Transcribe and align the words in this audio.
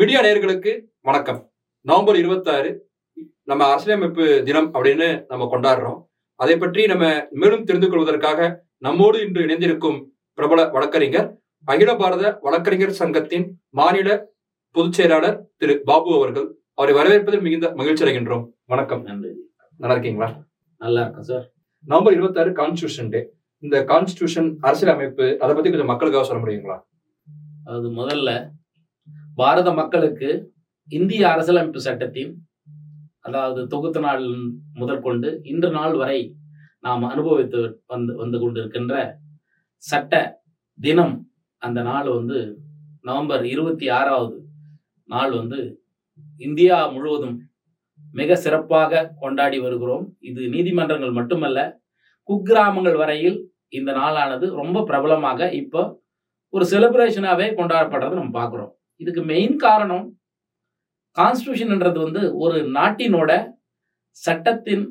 Media 0.00 0.22
நேயர்களுக்கு 0.22 0.88
வணக்கம். 1.00 1.52
November 1.80 2.16
இருபத்தாறு 2.16 2.90
நம்ம 3.44 3.70
அரசியலமைப்பு 3.70 4.42
தினம் 4.44 4.74
அப்படின்னு 4.74 5.24
நம்ம 5.28 5.48
கொண்டாடுறோம். 5.52 5.98
அதை 6.34 6.58
பற்றி 6.58 6.86
நம்ம 6.86 7.28
மேலும் 7.30 7.64
தெரிந்து 7.64 7.88
கொள்வதற்காக 7.88 8.66
நம்மோடு 8.78 9.20
இன்று 9.20 9.42
இணைந்திருக்கும் 9.42 10.14
பிரபல 10.34 10.68
வழக்கறிஞர் 10.68 11.40
அகில 11.64 11.96
பாரத 11.96 12.38
வழக்கறிஞர் 12.40 12.90
சங்கத்தின் 12.90 13.60
மாநில 13.70 14.30
பொதுச் 14.70 14.92
செயலாளர் 14.92 15.50
திரு 15.56 15.82
பாபு 15.84 16.14
அவர்கள் 16.14 16.56
அவரை 16.74 16.94
வரவேற்பதில் 16.94 17.40
மிகுந்த 17.40 17.72
மகிழ்ச்சி 17.74 18.04
அடைகின்றோம். 18.04 18.48
வணக்கம். 18.64 19.02
நன்றி. 19.02 19.28
நல்லா 19.76 19.92
இருக்கீங்களா? 19.92 20.42
நல்லா 20.78 21.00
இருக்கும் 21.00 21.22
சார். 21.22 21.50
நவம்பர் 21.86 22.12
இருபத்தாறு 22.12 22.50
கான்ஸ்டியூஷன் 22.50 23.08
டே 23.08 23.28
இந்த 23.58 23.84
கான்ஸ்டியூஷன் 23.84 24.56
அரசியலமைப்பு 24.60 25.38
அதை 25.40 25.54
பத்தி 25.54 25.70
கொஞ்சம் 25.70 25.86
மக்களுக்காக 25.86 26.26
சொல்ல 26.26 26.42
முடியுங்களா? 26.44 26.78
அது 27.64 27.88
முதல்ல 27.90 28.58
பாரத 29.40 29.68
மக்களுக்கு 29.72 30.28
இந்திய 30.88 31.22
அரசியலமைப்பு 31.32 31.80
சட்டத்தின் 31.86 32.32
அதாவது 33.26 33.60
தொகுத்த 33.72 33.98
நாள் 34.06 34.24
முதற்கொண்டு 34.80 35.28
இன்று 35.52 35.70
நாள் 35.70 35.94
வரை 36.00 36.20
நாம் 36.84 37.02
அனுபவித்து 37.12 37.60
வந்து 37.92 38.12
வந்து 38.20 38.36
கொண்டிருக்கின்ற 38.38 38.94
சட்ட 39.82 40.14
தினம் 40.78 41.14
அந்த 41.62 41.80
நாள் 41.82 42.08
வந்து 42.16 42.38
நவம்பர் 43.08 43.44
இருபத்தி 43.52 43.86
ஆறாவது 43.98 44.36
நாள் 45.08 45.32
வந்து 45.38 45.60
இந்தியா 46.40 46.76
முழுவதும் 46.94 47.36
மிக 48.14 48.36
சிறப்பாக 48.44 49.02
கொண்டாடி 49.22 49.58
வருகிறோம். 49.64 50.04
இது 50.28 50.42
நீதிமன்றங்கள் 50.54 51.16
மட்டுமல்ல 51.18 51.58
குக்கிராமங்கள் 52.28 52.98
வரையில் 53.02 53.38
இந்த 53.78 53.90
நாளானது 54.00 54.46
ரொம்ப 54.60 54.84
பிரபலமாக 54.90 55.50
இப்போ 55.62 55.82
ஒரு 56.52 56.64
செலிப்ரேஷனாகவே 56.72 57.46
கொண்டாடப்படுறதை 57.58 58.14
நம்ம 58.18 58.34
பார்க்குறோம். 58.38 58.72
இதுக்கு 59.00 59.22
மெயின் 59.32 59.56
காரணம் 59.66 60.06
கான்ஸ்டியூஷன்ன்றது 61.16 61.98
வந்து 62.06 62.22
ஒரு 62.44 62.56
நாட்டினோட 62.76 63.30
சட்டத்தின் 64.16 64.84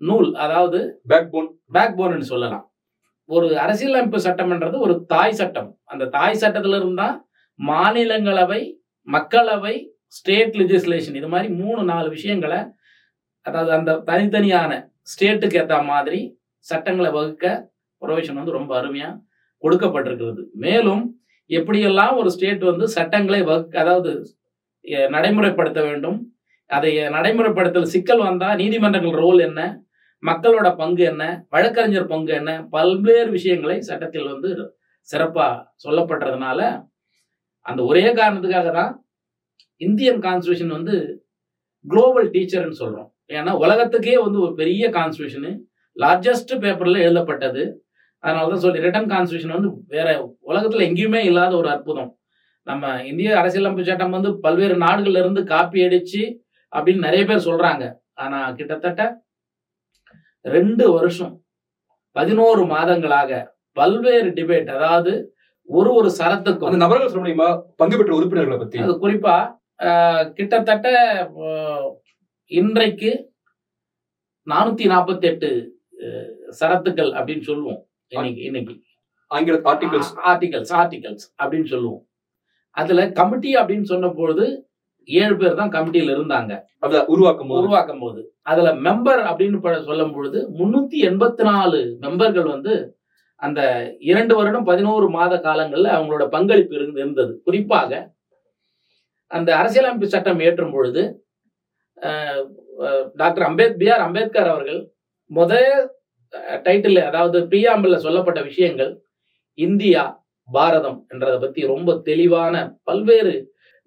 நூல் 0.00 0.30
அதாவது 0.44 0.78
பேக் 1.10 1.30
போன் 1.32 1.50
பேக் 1.74 1.96
போன்னு 1.98 2.26
சொல்லலாம். 2.32 2.64
ஒரு 3.28 3.46
அரசியலமைப்பு 3.64 4.18
சட்டம்ன்றது 4.26 4.76
ஒரு 4.86 4.94
தாய் 5.12 5.38
சட்டம். 5.40 5.70
அந்த 5.92 6.04
தாய் 6.16 6.40
சட்டத்துல 6.42 6.78
இருந்தா 6.80 7.08
மாநிலங்களவை 7.60 8.62
மக்களவை 9.08 9.74
ஸ்டேட் 10.16 10.54
லெஜிஸ்லேஷன் 10.60 11.16
இது 11.20 11.28
மாதிரி 11.28 11.48
மூணு 11.62 11.82
நாலு 11.82 12.08
விஷயங்களை 12.16 12.60
அதாவது 13.46 13.72
அந்த 13.78 13.92
தனித்தனியான 14.10 14.72
ஸ்டேட்டுக்கு 15.12 15.58
ஏற்ற 15.60 15.76
மாதிரி 15.92 16.20
சட்டங்களை 16.66 17.10
வகுக்க 17.16 17.46
ப்ரொவிஷன் 18.02 18.38
வந்து 18.40 18.56
ரொம்ப 18.58 18.72
அருமையா 18.80 19.10
கொடுக்கப்பட்டிருக்கிறது. 19.62 20.42
மேலும் 20.64 21.02
எப்படியெல்லாம் 21.50 22.14
ஒரு 22.16 22.28
ஸ்டேட் 22.30 22.62
வந்து 22.64 22.86
சட்டங்களை 22.88 23.40
வகு 23.42 23.66
அதாவது 23.78 24.12
நடைமுறைப்படுத்த 25.14 25.80
வேண்டும் 25.82 26.18
அதை 26.70 26.90
நடைமுறைப்படுத்தல் 27.08 27.92
சிக்கல் 27.92 28.22
வந்தால் 28.22 28.56
நீதிமன்றங்கள் 28.56 29.20
ரோல் 29.20 29.40
என்ன 29.40 29.60
மக்களோட 30.22 30.68
பங்கு 30.74 31.02
என்ன 31.04 31.24
வழக்கறிஞர் 31.48 32.06
பங்கு 32.06 32.32
என்ன 32.34 32.52
பல்வேறு 32.68 33.30
விஷயங்களை 33.30 33.76
சட்டத்தில் 33.80 34.30
வந்து 34.32 34.50
சிறப்பாக 35.08 35.54
சொல்லப்பட்டதுனால 35.84 36.60
அந்த 37.66 37.80
ஒரே 37.82 38.04
காரணத்துக்காக 38.14 38.70
தான் 38.72 38.92
இந்தியன் 39.80 40.20
கான்ஸ்டியூஷன் 40.22 40.72
வந்து 40.72 40.96
குளோபல் 41.84 42.28
டீச்சர்னு 42.30 42.80
சொல்கிறோம் 42.82 43.10
ஏன்னா 43.28 43.52
உலகத்துக்கே 43.56 44.16
வந்து 44.16 44.38
ஒரு 44.40 44.52
பெரிய 44.54 44.88
கான்ஸ்டியூஷனு 44.88 45.50
லார்ஜஸ்ட் 45.96 46.52
பேப்பரில் 46.58 47.04
எழுதப்பட்டது. 47.04 47.62
அதனால 48.24 48.48
தான் 48.52 48.62
சொல்லி 48.64 48.84
ரிட்டன் 48.86 49.10
கான்ஸ்டியூஷன் 49.12 49.56
வந்து 49.56 49.70
வேற 49.94 50.08
உலகத்துல 50.50 50.86
எங்கேயுமே 50.88 51.20
இல்லாத 51.30 51.52
ஒரு 51.60 51.68
அற்புதம். 51.74 52.10
நம்ம 52.66 52.84
இந்திய 53.10 53.38
அரசியலமைப்பு 53.40 53.88
சட்டம் 53.88 54.16
வந்து 54.16 54.30
பல்வேறு 54.44 54.76
நாடுகள்ல 54.84 55.22
இருந்து 55.22 55.42
காப்பி 55.52 55.84
அடிச்சு 55.86 56.22
அப்படின்னு 56.72 57.06
நிறைய 57.06 57.22
பேர் 57.28 57.46
சொல்றாங்க. 57.48 57.84
ஆனா 58.22 58.38
கிட்டத்தட்ட 58.58 59.02
ரெண்டு 60.44 60.84
வருஷம் 60.96 61.34
பதினோரு 62.16 62.62
மாதங்களாக 62.72 63.30
பல்வேறு 63.78 64.28
டிபேட் 64.38 64.68
அதாவது 64.76 65.12
ஒரு 65.68 65.90
ஒரு 65.98 66.08
சரத்துக்கும் 66.18 66.68
அந்த 66.68 66.80
நபர்கள் 66.82 67.10
சொல்ல 67.10 67.22
முடியுமா? 67.22 67.48
பங்கு 67.80 67.96
பெற்ற 67.98 68.12
உறுப்பினர்களை 68.18 68.58
பத்தி. 68.58 68.78
அது 68.84 68.92
குறிப்பா 69.04 69.36
கிட்டத்தட்ட 70.36 70.88
இன்றைக்கு 72.50 73.10
நானூத்தி 74.46 74.84
நாற்பத்தி 74.92 75.26
எட்டு 75.30 75.48
சரத்துக்கள் 76.60 77.10
அப்படின்னு 77.18 77.44
சொல்லுவோம். 77.50 77.80
இன்னைக்கு 78.08 78.42
இன்னைக்கு. 78.42 78.80
ஆங்கில 79.26 79.56
ஆர்டிகல்ஸ் 79.58 80.12
ஆர்டிகல்ஸ் 80.24 80.72
ஆர்டிகல்ஸ் 80.72 81.24
அப்படின்னு 81.42 81.66
சொல்லுவோம். 81.66 82.06
அதுல 82.70 83.10
கமிட்டி 83.10 83.54
அப்படின்னு 83.54 83.82
சொன்ன 83.82 84.08
பொழுது 84.08 84.68
ஏழு 85.04 85.36
பேர் 85.36 85.54
தான் 85.54 85.70
கமிட்டியில 85.70 86.14
இருந்தாங்க. 86.14 86.62
அத 86.78 87.04
உருவாக்கும் 87.04 87.48
உருவாக்கும் 87.48 87.98
போது. 87.98 88.34
அதுல 88.42 88.74
மெம்பர் 88.74 89.22
அப்படின்னு 89.22 89.84
சொல்லும் 89.84 90.12
பொழுது 90.12 90.50
முன்னூத்தி 90.50 91.02
எண்பத்தி 91.02 91.42
நாலு 91.42 91.96
மெம்பர்கள் 92.00 92.46
வந்து 92.46 92.98
அந்த 93.36 93.92
இரண்டு 93.98 94.36
வருடம் 94.36 94.64
பதினோரு 94.64 95.10
மாத 95.10 95.36
காலங்கள்ல 95.36 95.88
அவங்களோட 95.88 96.28
பங்களிப்பு 96.28 96.76
இருந்து- 96.76 96.98
இருந்தது. 96.98 97.40
குறிப்பாக 97.44 98.14
அந்த 99.26 99.56
அரசியலமைப்பு 99.56 100.08
சட்டம் 100.08 100.40
ஏற்றும் 100.40 100.72
பொழுது 100.72 101.26
டாக்டர் 103.14 103.42
அம்பேத் 103.42 103.78
பி 103.78 103.90
ஆர் 103.90 104.00
அம்பேத்கர் 104.00 104.48
அவர்கள் 104.48 104.90
முதல் 105.26 105.95
டைட்டில் 106.62 107.00
அதாவது 107.02 107.38
பிரியாம்பிள் 107.46 108.04
சொல்லப்பட்ட 108.06 108.40
விஷயங்கள் 108.42 108.92
இந்தியா 109.58 110.02
பாரதம் 110.48 110.98
என்றதை 111.12 111.38
பத்தி 111.38 111.60
ரொம்ப 111.66 111.92
தெளிவான 112.08 112.54
பல்வேறு 112.84 113.34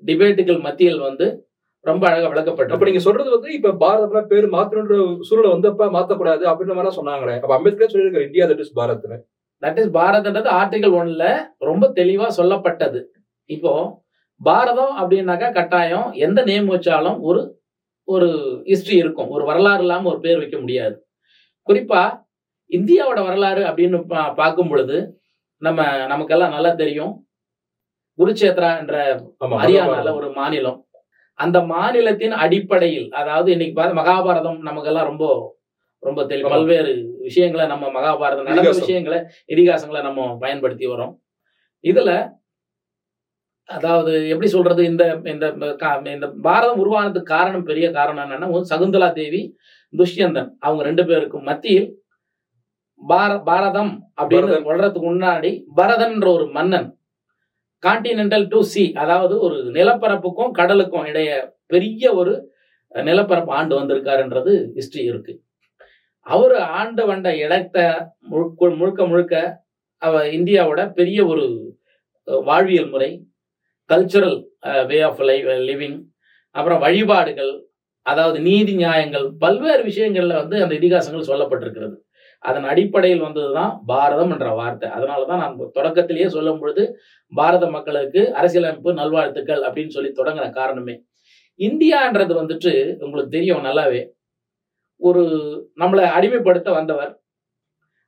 டிபேட்டுகள் 0.03 0.59
மத்தியில் 0.59 0.99
வந்து 0.99 1.27
ரொம்ப 1.85 2.03
அழகா 2.07 2.25
அப்ப 2.25 2.33
விளக்கப்பட்டது 2.33 2.88
நீங்க 2.89 2.99
சொல்றது 2.99 3.29
வந்து 3.29 3.49
இப்ப 3.53 3.73
பாரத 3.73 4.21
பேர் 4.21 4.47
மாத்தணுன்ற 4.47 4.95
சூழலை 5.21 5.49
வந்தப்ப 5.53 5.88
மாத்தக்கூடாது 5.97 6.43
அப்படின்ற 6.51 6.75
மாதிரி 6.75 6.97
சொன்னாங்களே. 6.99 7.35
அப்ப 7.43 7.53
அம்பேத்கர் 7.57 7.93
சொல்லியிருக்காரு 7.93 8.27
இந்தியா 8.27 8.45
தட் 8.47 8.59
இஸ் 8.59 8.75
பாரத்னு. 8.79 9.17
தட் 9.63 9.79
இஸ் 9.79 9.93
பாரத்ன்றது 9.97 10.49
ஆர்டிகல் 10.61 10.95
ஒன்ல 11.01 11.23
ரொம்ப 11.59 11.85
தெளிவா 11.95 12.27
சொல்லப்பட்டது. 12.39 12.99
இப்போ 13.49 13.73
பாரதம் 14.41 14.93
அப்படின்னாக்கா 15.01 15.51
கட்டாயம் 15.51 16.11
எந்த 16.13 16.39
நேம் 16.43 16.67
வச்சாலும் 16.75 17.17
ஒரு 17.19 17.41
ஒரு 18.07 18.27
ஹிஸ்டரி 18.65 18.97
இருக்கும். 18.97 19.29
ஒரு 19.29 19.43
வரலாறு 19.45 19.81
இல்லாம 19.81 20.09
ஒரு 20.09 20.19
பேர் 20.19 20.38
வைக்க 20.38 20.57
முடியாது. 20.59 20.95
குறிப்பா 21.67 22.03
இந்தியாவோட 22.72 23.19
வரலாறு 23.28 23.62
அப்படின்னு 23.69 24.00
பார்க்கும் 24.41 24.69
பொழுது 24.72 24.97
நம்ம 25.62 25.80
நமக்கெல்லாம் 26.12 26.56
நல்லா 26.56 26.72
தெரியும். 26.81 27.13
குருச்சேத்ரா 28.19 28.69
என்ற 28.81 28.96
ஹரியானால 29.62 30.13
ஒரு 30.19 30.28
மாநிலம். 30.40 30.80
அந்த 31.40 31.57
மாநிலத்தின் 31.74 32.35
அடிப்படையில் 32.44 33.07
அதாவது 33.19 33.50
இன்னைக்கு 33.56 33.75
பார்த்த 33.78 34.00
மகாபாரதம் 34.02 34.59
நமக்கெல்லாம் 34.68 35.09
ரொம்ப 35.12 35.25
ரொம்ப 36.03 36.22
தெளி 36.28 36.44
ஆமா. 36.44 36.52
பல்வேறு 36.53 36.91
விஷயங்களை 37.28 37.63
நம்ம 37.72 37.85
மகாபாரதம் 37.96 38.47
நடந்த. 38.50 38.74
விஷயங்களை 38.81 39.18
இதிகாசங்களை 39.53 40.01
நம்ம 40.07 40.28
பயன்படுத்தி 40.44 40.86
வரோம் 40.94 41.13
இதுல 41.84 42.12
அதாவது 43.69 44.12
எப்படி 44.34 44.50
சொல்றது 44.53 44.81
இந்த 44.91 45.03
இந்த 45.34 45.46
இந்த 46.16 46.28
பாரதம் 46.47 46.81
உருவானதுக்கு 46.84 47.34
காரணம் 47.36 47.68
பெரிய 47.69 47.88
காரணம் 47.97 48.24
என்னன்னா 48.25 48.62
சகுந்தலா 48.72 49.09
தேவி 49.19 49.41
துஷ்யந்தன். 49.94 50.50
அவங்க 50.59 50.81
ரெண்டு 50.90 51.03
பேருக்கும் 51.09 51.47
மத்தியில் 51.50 51.90
பார 53.01 53.31
பாரதம் 53.39 53.91
அப்படின்னு. 54.21 54.57
வளர்றதுக்கு 54.69 55.09
முன்னாடி 55.09 55.51
பரதன்ற 55.77 56.27
ஒரு 56.33 56.45
மன்னன் 56.51 56.89
கான்டினென்டல் 57.83 58.47
டு 58.47 58.59
சி 58.71 58.83
அதாவது 58.93 59.35
ஒரு 59.39 59.57
நிலப்பரப்புக்கும் 59.75 60.51
கடலுக்கும் 60.51 61.05
இடைய 61.05 61.29
பெரிய 61.65 62.13
ஒரு 62.13 62.33
நிலப்பரப்பு 62.91 63.51
ஆண்டு 63.53 63.73
வந்திருக்காருன்றது 63.79 64.53
ஹிஸ்டரி 64.75 65.03
இருக்கு 65.03 65.33
அவர் 66.27 66.55
ஆண்டு 66.73 67.03
வந்த 67.05 67.29
இடத்தை 67.38 67.85
முழுக்க 68.29 68.69
முழுக்க 68.75 69.01
முழுக்க 69.05 69.35
அவ 70.01 70.21
இந்தியாவோட 70.29 70.81
பெரிய 70.93 71.19
ஒரு 71.25 71.45
வாழ்வியல் 72.45 72.89
முறை 72.89 73.12
cultural 73.89 74.38
way 74.88 75.00
of 75.01 75.21
life 75.21 75.47
living 75.69 75.97
அப்புறம் 76.56 76.79
வழிபாடுகள் 76.79 77.53
அதாவது 78.06 78.38
நீதி 78.39 78.74
நியாயங்கள் 78.75 79.25
பல்வேறு 79.39 79.81
விஷயங்கள்ல 79.83 80.35
வந்து 80.35 80.57
அந்த 80.63 80.74
இதிகாசங்கள் 80.75 81.29
சொல்லப்பட்டிருக்கிறது 81.31 81.95
அதன் 82.45 82.65
அடிப்படையில் 82.71 83.25
வந்தது 83.25 83.50
தான் 83.53 83.71
பாரதம் 83.91 84.31
என்ற 84.36 84.50
வார்த்தை. 84.59 84.88
அதனால 84.97 85.25
தான் 85.25 85.41
நான் 85.44 85.57
தொடக்கத்திலேயே 85.77 86.27
சொல்லும் 86.36 86.59
பொழுது 86.62 86.83
பாரத 87.33 87.65
மக்களுக்கு 87.69 88.21
அரசியலமைப்பு 88.39 88.91
நல்வாழ்த்துக்கள் 88.94 89.63
அப்படின்னு 89.68 89.95
சொல்லி 89.97 90.12
தொடங்கின 90.19 90.47
காரணமே. 90.59 90.95
இந்தியான்றது 91.59 92.33
வந்துட்டு 92.41 92.74
உங்களுக்கு 93.06 93.36
தெரியும் 93.38 93.65
நல்லாவே. 93.69 94.01
ஒரு 95.01 95.24
நம்மளை 95.81 96.06
அடிமைப்படுத்த 96.18 96.69
வந்தவர் 96.80 97.12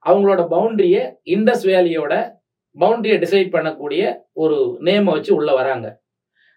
அவங்களோட 0.06 0.42
பவுண்டரியை 0.54 1.01
இண்டஸ் 1.33 1.66
வேலியோட 1.69 2.13
பவுண்டரியை 2.78 3.18
டிசைட் 3.24 3.54
பண்ணக்கூடிய 3.56 4.04
ஒரு 4.33 4.57
நேமை 4.80 5.12
வச்சு 5.13 5.31
உள்ளே 5.39 5.54
வராங்க. 5.60 5.88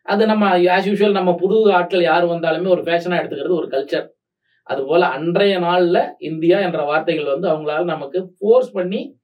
அது 0.07 0.23
நம்ம 0.27 0.45
ஆஸ் 0.75 0.89
யூஷுவல் 0.89 1.19
நம்ம 1.19 1.31
புது 1.43 1.57
ஆட்கள் 1.79 2.09
யார் 2.11 2.25
வந்தாலுமே 2.33 2.69
ஒரு 2.75 2.83
ஃபேஷனாக 2.87 3.21
எடுத்துக்கிறது 3.21 3.61
ஒரு 3.61 3.69
கல்ச்சர் 3.75 4.07
அதுபோல 4.71 5.07
அன்றைய 5.07 5.61
நாள்ல 5.61 5.99
இந்தியா 6.19 6.59
என்ற 6.59 6.83
வார்த்தைகள் 6.83 7.33
வந்து 7.33 7.49
அவங்களால 7.49 7.85
நமக்கு 7.85 8.35
ஃபோர்ஸ் 8.39 8.73
பண்ணி 8.73 9.19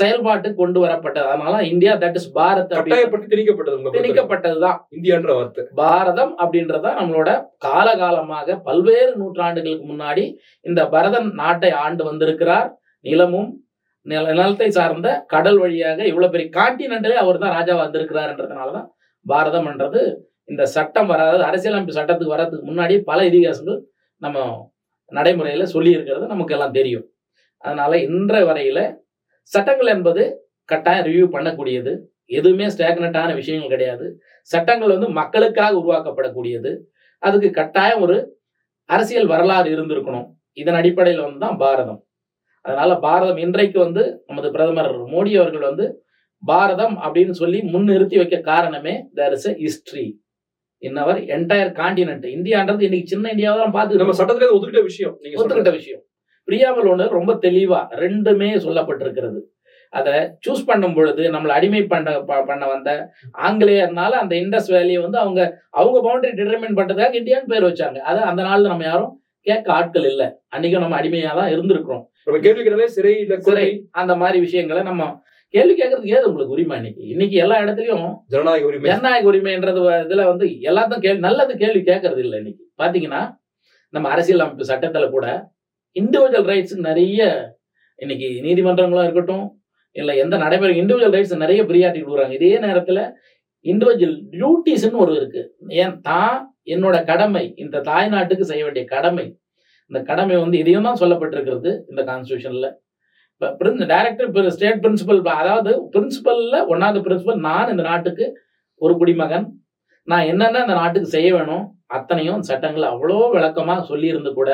செயல்பாட்டுக்கு 0.00 0.54
கொண்டு 0.54 0.84
வரப்பட்டது. 0.84 1.26
அதனால 1.32 1.62
இந்தியா 1.64 1.94
தட் 1.94 2.14
இஸ் 2.14 2.28
பாரத் 2.38 2.70
கட்டாயப்படுத்தி 2.74 3.32
திணிக்கப்பட்டது. 3.34 3.76
திணிக்கப்பட்டதுதான். 3.96 4.78
இந்தியான்ற 4.90 5.34
வார்த்தை. 5.34 5.64
பாரதம் 5.74 6.32
அப்படின்றத 6.38 6.92
நம்மளோட 7.00 7.30
காலகாலமாக 7.66 8.56
பல்வேறு 8.62 9.12
நூற்றாண்டுகளுக்கு 9.20 9.86
முன்னாடி 9.92 10.24
இந்த 10.60 10.88
பரதன் 10.88 11.28
நாட்டை 11.32 11.70
ஆண்டு 11.84 12.04
வந்திருக்கிறார். 12.04 12.70
நிலமும் 13.00 13.50
நில 14.06 14.22
நிலத்தை 14.32 14.70
சார்ந்த 14.70 15.08
கடல் 15.26 15.58
வழியாக 15.58 16.06
இவ்வளவு 16.06 16.32
பெரிய 16.32 16.48
காண்டினென்டலே 16.58 17.18
அவர் 17.24 17.38
தான் 17.38 17.56
ராஜாவா 17.58 17.82
வந்திருக்கிறாருன்றதுனாலதான் 17.84 18.88
பாரதம் 19.26 19.66
என்றது 19.66 20.00
இந்த 20.44 20.62
சட்டம் 20.66 21.06
வராது. 21.06 21.42
அரசியலமைப்பு 21.44 21.98
சட்டத்துக்கு 22.00 22.34
வர்றதுக்கு 22.36 22.66
முன்னாடி 22.72 22.94
பல 23.10 23.28
இதிகாசங்கள் 23.28 23.80
நம்ம 24.16 24.38
நடைமுறையில் 25.18 25.72
சொல்லியிருக்கிறது 25.74 26.26
நமக்கு 26.34 26.54
எல்லாம் 26.56 26.76
தெரியும். 26.78 27.06
அதனால் 27.64 27.96
இன்ற 28.06 28.34
வரையில் 28.48 28.84
சட்டங்கள் 29.52 29.90
என்பது 29.96 30.22
கட்டாயம் 30.68 31.06
ரிவ்யூ 31.08 31.26
பண்ணக்கூடியது. 31.34 31.92
எதுவுமே 32.38 32.66
ஸ்டேக்னட்டான 32.74 33.30
விஷயங்கள் 33.40 33.72
கிடையாது. 33.74 34.06
சட்டங்கள் 34.50 34.94
வந்து 34.94 35.08
மக்களுக்காக 35.20 35.72
உருவாக்கப்படக்கூடியது. 35.80 36.70
அதுக்கு 37.22 37.48
கட்டாயம் 37.60 38.02
ஒரு 38.06 38.16
அரசியல் 38.90 39.28
வரலாறு 39.32 39.68
இருந்திருக்கணும். 39.74 40.28
இதன் 40.60 40.78
அடிப்படையில் 40.80 41.24
வந்து 41.26 41.42
தான் 41.46 41.58
பாரதம். 41.64 42.00
அதனால 42.64 42.90
பாரதம் 43.06 43.40
இன்றைக்கு 43.46 43.78
வந்து 43.86 44.02
நமது 44.28 44.48
பிரதமர் 44.56 44.90
மோடி 45.12 45.32
அவர்கள் 45.40 45.68
வந்து 45.70 45.86
பாரதம் 46.42 46.94
அப்படின்னு 47.04 47.34
சொல்லி 47.40 47.58
முன்னிறுத்தி 47.72 48.16
வைக்க 48.20 48.36
காரணமே 48.50 48.94
there 49.18 49.34
is 49.36 49.48
a 49.50 49.52
history 49.64 50.04
in 50.86 51.00
our 51.02 51.18
entire 51.34 51.70
continent 51.80 52.26
இந்தியான்றது 52.36 52.86
இன்னைக்கு 52.86 53.12
சின்ன 53.12 53.30
இந்தியாவை 53.34 53.56
தான் 53.56 53.64
நம்ம 53.64 53.78
பார்த்து 53.78 54.18
சட்டத்திலே 54.20 54.52
ஒதுக்கிட்ட 54.56 54.82
விஷயம் 54.90 55.14
நீங்க. 55.22 55.36
ஒத்துக்கிட்ட 55.40 55.72
விஷயம். 55.80 56.02
பிரியாமல் 56.48 56.88
ஒன்று 56.92 57.04
ரொம்ப 57.18 57.32
தெளிவா 57.44 57.80
ரெண்டுமே 58.04 58.48
சொல்லப்பட்டிருக்கிறது. 58.66 59.40
அதை 59.92 60.14
சூஸ் 60.44 60.66
பண்ணும் 60.68 60.94
பொழுது 60.96 61.22
நம்மளை 61.34 61.52
அடிமை 61.58 61.82
பண்ண 61.92 62.12
பண்ண 62.48 62.62
வந்த 62.72 62.90
ஆங்கிலேயர்னால 63.46 64.12
அந்த 64.22 64.34
இண்டஸ் 64.42 64.70
வேலியை 64.74 65.00
வந்து 65.06 65.18
அவங்க 65.24 65.40
அவங்க 65.80 65.98
பவுண்டரி 66.06 66.32
டிட்டர்மைன் 66.38 66.78
பண்றதுக்காக 66.78 67.18
இந்தியான்னு 67.20 67.52
பேர் 67.52 67.68
வச்சாங்க. 67.70 67.98
அது 68.10 68.20
அந்த 68.30 68.42
நாள்ல 68.48 68.72
நம்ம 68.72 68.86
யாரும் 68.90 69.12
கேட்க 69.46 69.68
ஆட்கள் 69.72 70.06
இல்லை. 70.12 70.28
அன்னைக்கும் 70.54 70.84
நம்ம 70.84 70.98
அடிமையா 71.00 71.32
தான் 71.40 71.52
இருந்திருக்கிறோம். 71.54 72.04
நம்ம 72.26 72.40
கேள்வி 72.46 72.62
கேட்டாலே 72.62 72.88
சிறை 72.96 73.14
சிறை 73.48 73.68
அந்த 74.00 74.12
மாதிரி 74.16 74.38
விஷயங்களை 74.46 74.82
நம்ம 74.90 75.04
கேள்வி 75.54 75.74
கேட்கறதுக்கு 75.74 76.14
ஏது 76.16 76.28
உங்களுக்கு 76.28 76.54
உரிமை 76.56 76.76
இன்னைக்கு? 76.76 77.02
இன்னைக்கு 77.06 77.36
எல்லா 77.36 77.56
இடத்துலயும் 77.60 78.06
ஜனநாயக 78.26 78.66
உரிமை. 78.66 78.90
ஜனநாயக 78.90 79.30
உரிமைன்றது 79.32 79.80
இதுல 80.04 80.24
வந்து 80.24 80.46
எல்லாத்தையும் 80.46 81.04
கேள்வி 81.06 81.18
நல்லது 81.18 81.56
கேள்வி 81.56 81.80
கேட்கறது 81.80 82.18
இல்லை 82.18 82.38
இன்னைக்கு. 82.38 82.64
பாத்தீங்கன்னா 82.82 83.20
நம்ம 83.88 84.08
அரசியல் 84.08 84.40
அமைப்பு 84.40 84.68
சட்டத்துல 84.72 85.10
கூட 85.10 85.26
இண்டிவிஜுவல் 85.96 86.48
ரைட்ஸுக்கு 86.52 86.88
நிறைய 86.90 87.22
இன்னைக்கு 87.98 88.28
நீதிமன்றங்களும் 88.42 89.02
இருக்கட்டும் 89.02 89.44
இல்ல 89.92 90.16
எந்த 90.16 90.36
நடைமுறை 90.36 90.80
இண்டிவிஜுவல் 90.82 91.16
ரைட்ஸ் 91.16 91.36
நிறைய 91.36 91.62
பிரியாரிட்டி 91.62 92.02
கொடுக்குறாங்க. 92.02 92.32
இதே 92.32 92.58
நேரத்துல 92.58 93.00
இண்டிவிஜுவல் 93.64 94.16
டியூட்டிஸ்ன்னு 94.32 95.02
ஒரு 95.04 95.12
இருக்கு. 95.14 95.42
ஏன்? 95.68 96.00
தான் 96.00 96.56
என்னோட 96.64 97.04
கடமை 97.04 97.52
இந்த 97.56 97.78
தாய்நாட்டுக்கு 97.80 98.40
செய்ய 98.40 98.64
வேண்டிய 98.64 98.84
கடமை. 98.84 99.26
இந்த 99.90 100.02
கடமை 100.02 100.36
வந்து 100.36 100.58
இதையும் 100.58 100.82
தான் 100.82 101.00
சொல்லப்பட்டிருக்கிறது 101.00 101.70
இந்த 101.88 102.02
கான்ஸ்டியூஷன்ல 102.04 102.68
டைரக்டர் 103.42 104.52
ஸ்டேட் 104.56 104.82
பிரின்சிபல் 104.84 105.20
அதாவது 105.42 105.72
பிரின்சிபல்ல 105.94 106.56
ஒன்னாவது 106.72 107.00
பிரின்சிபல் 107.06 107.44
நான் 107.48 107.70
இந்த 107.70 107.82
நாட்டுக்கு 107.82 108.26
ஒரு 108.80 108.94
குடிமகன் 108.96 109.46
நான் 110.08 110.28
என்னென்ன 110.30 110.60
இந்த 110.60 110.74
நாட்டுக்கு 110.74 111.08
செய்ய 111.08 111.28
வேணும் 111.34 111.64
அத்தனையும் 111.86 112.42
சட்டங்கள் 112.48 112.86
அவ்வளோ 112.92 113.18
விளக்கமாக 113.34 113.82
சொல்லியிருந்து 113.90 114.30
கூட 114.34 114.50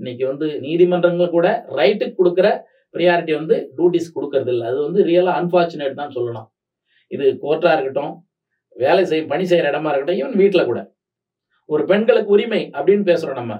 இன்னைக்கு 0.00 0.24
வந்து 0.26 0.46
நீதிமன்றங்கள் 0.60 1.34
கூட 1.36 1.48
ரைட்டுக்கு 1.78 2.18
கொடுக்குற 2.20 2.48
ப்ரியாரிட்டி 2.94 3.32
வந்து 3.38 3.56
டியூட்டிஸ் 3.76 4.14
கொடுக்கறது 4.14 4.50
இல்லை. 4.54 4.66
அது 4.70 4.78
வந்து 4.86 5.00
ரியலாக 5.08 5.38
அன்ஃபார்ச்சுனேட் 5.40 6.00
தான் 6.00 6.14
சொல்லணும். 6.16 6.48
இது 7.10 7.24
கோர்ட்டாக 7.44 7.74
இருக்கட்டும் 7.76 8.12
வேலை 8.76 9.02
செய் 9.10 9.30
பணி 9.32 9.44
செய்கிற 9.50 9.70
இடமா 9.72 9.90
இருக்கட்டும் 9.90 10.20
ஈவன் 10.20 10.40
வீட்டில் 10.42 10.68
கூட. 10.70 10.80
ஒரு 11.68 11.82
பெண்களுக்கு 11.90 12.34
உரிமை 12.36 12.62
அப்படின்னு 12.76 13.04
பேசுகிறோம் 13.10 13.40
நம்ம. 13.40 13.54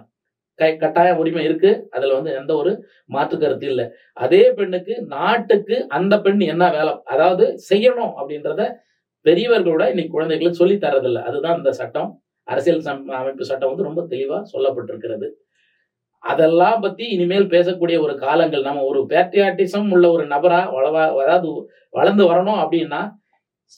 கட்டாய 0.77 1.17
உரிமை 1.17 1.45
இருக்கு. 1.45 1.87
அதுல 1.91 2.15
வந்து 2.15 2.35
எந்த 2.35 2.55
ஒரு 2.55 2.85
மாற்று 3.05 3.39
கருத்து 3.39 3.67
இல்லை. 3.67 3.91
அதே 4.13 4.53
பெண்ணுக்கு 4.53 5.03
நாட்டுக்கு 5.07 5.89
அந்த 5.89 6.21
பெண் 6.21 6.41
என்ன 6.41 6.71
வேலை 6.71 7.01
அதாவது 7.05 7.55
செய்யணும் 7.71 8.13
அப்படின்றத 8.21 8.73
பெரியவர்களோட 9.25 9.89
இன்னைக்கு 9.89 10.09
குழந்தைகளுக்கு 10.09 10.59
சொல்லி 10.59 10.75
தரதில்லை 10.75 11.23
அதுதான் 11.23 11.57
இந்த 11.57 11.73
சட்டம். 11.73 12.23
அரசியல் 12.43 12.81
சம்- 12.81 13.07
அமைப்பு 13.07 13.45
சட்டம் 13.45 13.69
வந்து 13.69 13.83
ரொம்ப 13.83 14.03
தெளிவா 14.03 14.43
சொல்லப்பட்டிருக்கிறது. 14.53 15.29
அதெல்லாம் 16.19 16.81
பத்தி 16.81 17.05
இனிமேல் 17.05 17.47
பேசக்கூடிய 17.47 18.01
ஒரு 18.01 18.19
காலங்கள் 18.19 18.63
நம்ம 18.63 18.83
ஒரு 18.83 19.07
பேட்ரியாட்டிசம் 19.09 19.91
உள்ள 19.91 20.11
ஒரு 20.11 20.27
நபரா 20.27 20.61
வளவா 20.73 21.23
அதாவது 21.23 21.71
வளர்ந்து 21.91 22.33
வரணும் 22.33 22.61
அப்படின்னா 22.63 23.11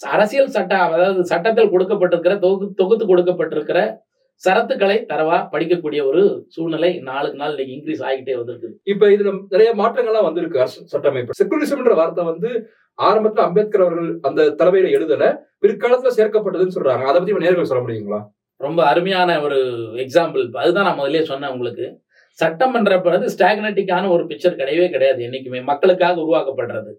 அரசியல் 0.01 0.49
சட்டம் 0.49 0.93
அதாவது 0.93 1.25
சட்டத்தில் 1.25 1.71
கொடுக்கப்பட்டிருக்கிற 1.71 2.39
தொகு 2.39 2.73
தொகுத்து 2.75 3.17
கொடுக்கப்பட்டிருக்கிற 3.17 3.97
சரத்துக்களை 4.49 4.97
தரவா 5.09 5.49
படிக்கக்கூடிய 5.53 6.07
ஒரு 6.07 6.45
சூழ்நிலை 6.49 6.99
நாளுக்கு 6.99 7.39
நாள் 7.39 7.59
இன்னைக்கு 7.59 7.75
இன்க்ரீஸ் 7.75 8.07
ஆகிட்டே 8.09 8.37
வந்திருக்கு. 8.37 8.81
இப்ப 8.83 9.07
இதுல 9.07 9.41
நிறைய 9.49 9.73
மாற்றங்கள்லாம் 9.75 10.23
வந்திருக்கு 10.23 10.59
அரசு 10.59 10.99
சட்டமைப்பு. 10.99 11.31
செக்குலரிசம்ன்ற 11.43 11.95
வார்த்தை 11.95 12.25
வந்து 12.25 12.71
ஆரம்பத்துல 13.03 13.39
அம்பேத்கர் 13.39 13.81
அவர்கள் 13.81 14.19
அந்த 14.23 14.43
தலைமையில 14.51 14.91
எழுதல 14.99 15.39
பிற்காலத்துல 15.61 16.11
சேர்க்கப்பட்டதுன்னு 16.17 16.75
சொல்றாங்க. 16.75 17.05
அதை 17.05 17.21
பத்தி 17.21 17.33
நேர்கள் 17.33 17.63
சொல்ல 17.63 17.85
முடியுங்களா? 17.85 18.21
ரொம்ப 18.57 18.87
அருமையான 18.87 19.41
ஒரு 19.43 19.59
எக்ஸாம்பிள் 19.95 20.51
அதுதான் 20.53 20.85
நான் 20.85 20.99
முதல்லயே 20.99 21.23
சொன்னேன் 21.23 21.51
உங்களுக்கு. 21.51 22.01
சட்டமன்றப்பது 22.39 23.29
ஸ்டாக்னட்டிக்கான 23.39 24.09
ஒரு 24.09 24.25
பிக்சர் 24.25 24.59
கிடையவே 24.61 24.91
கிடையாது 24.91 25.25
என்னைக்குமே. 25.25 25.63
மக்களுக்காக 25.63 26.21
உருவாக்கப்படுறது. 26.21 26.93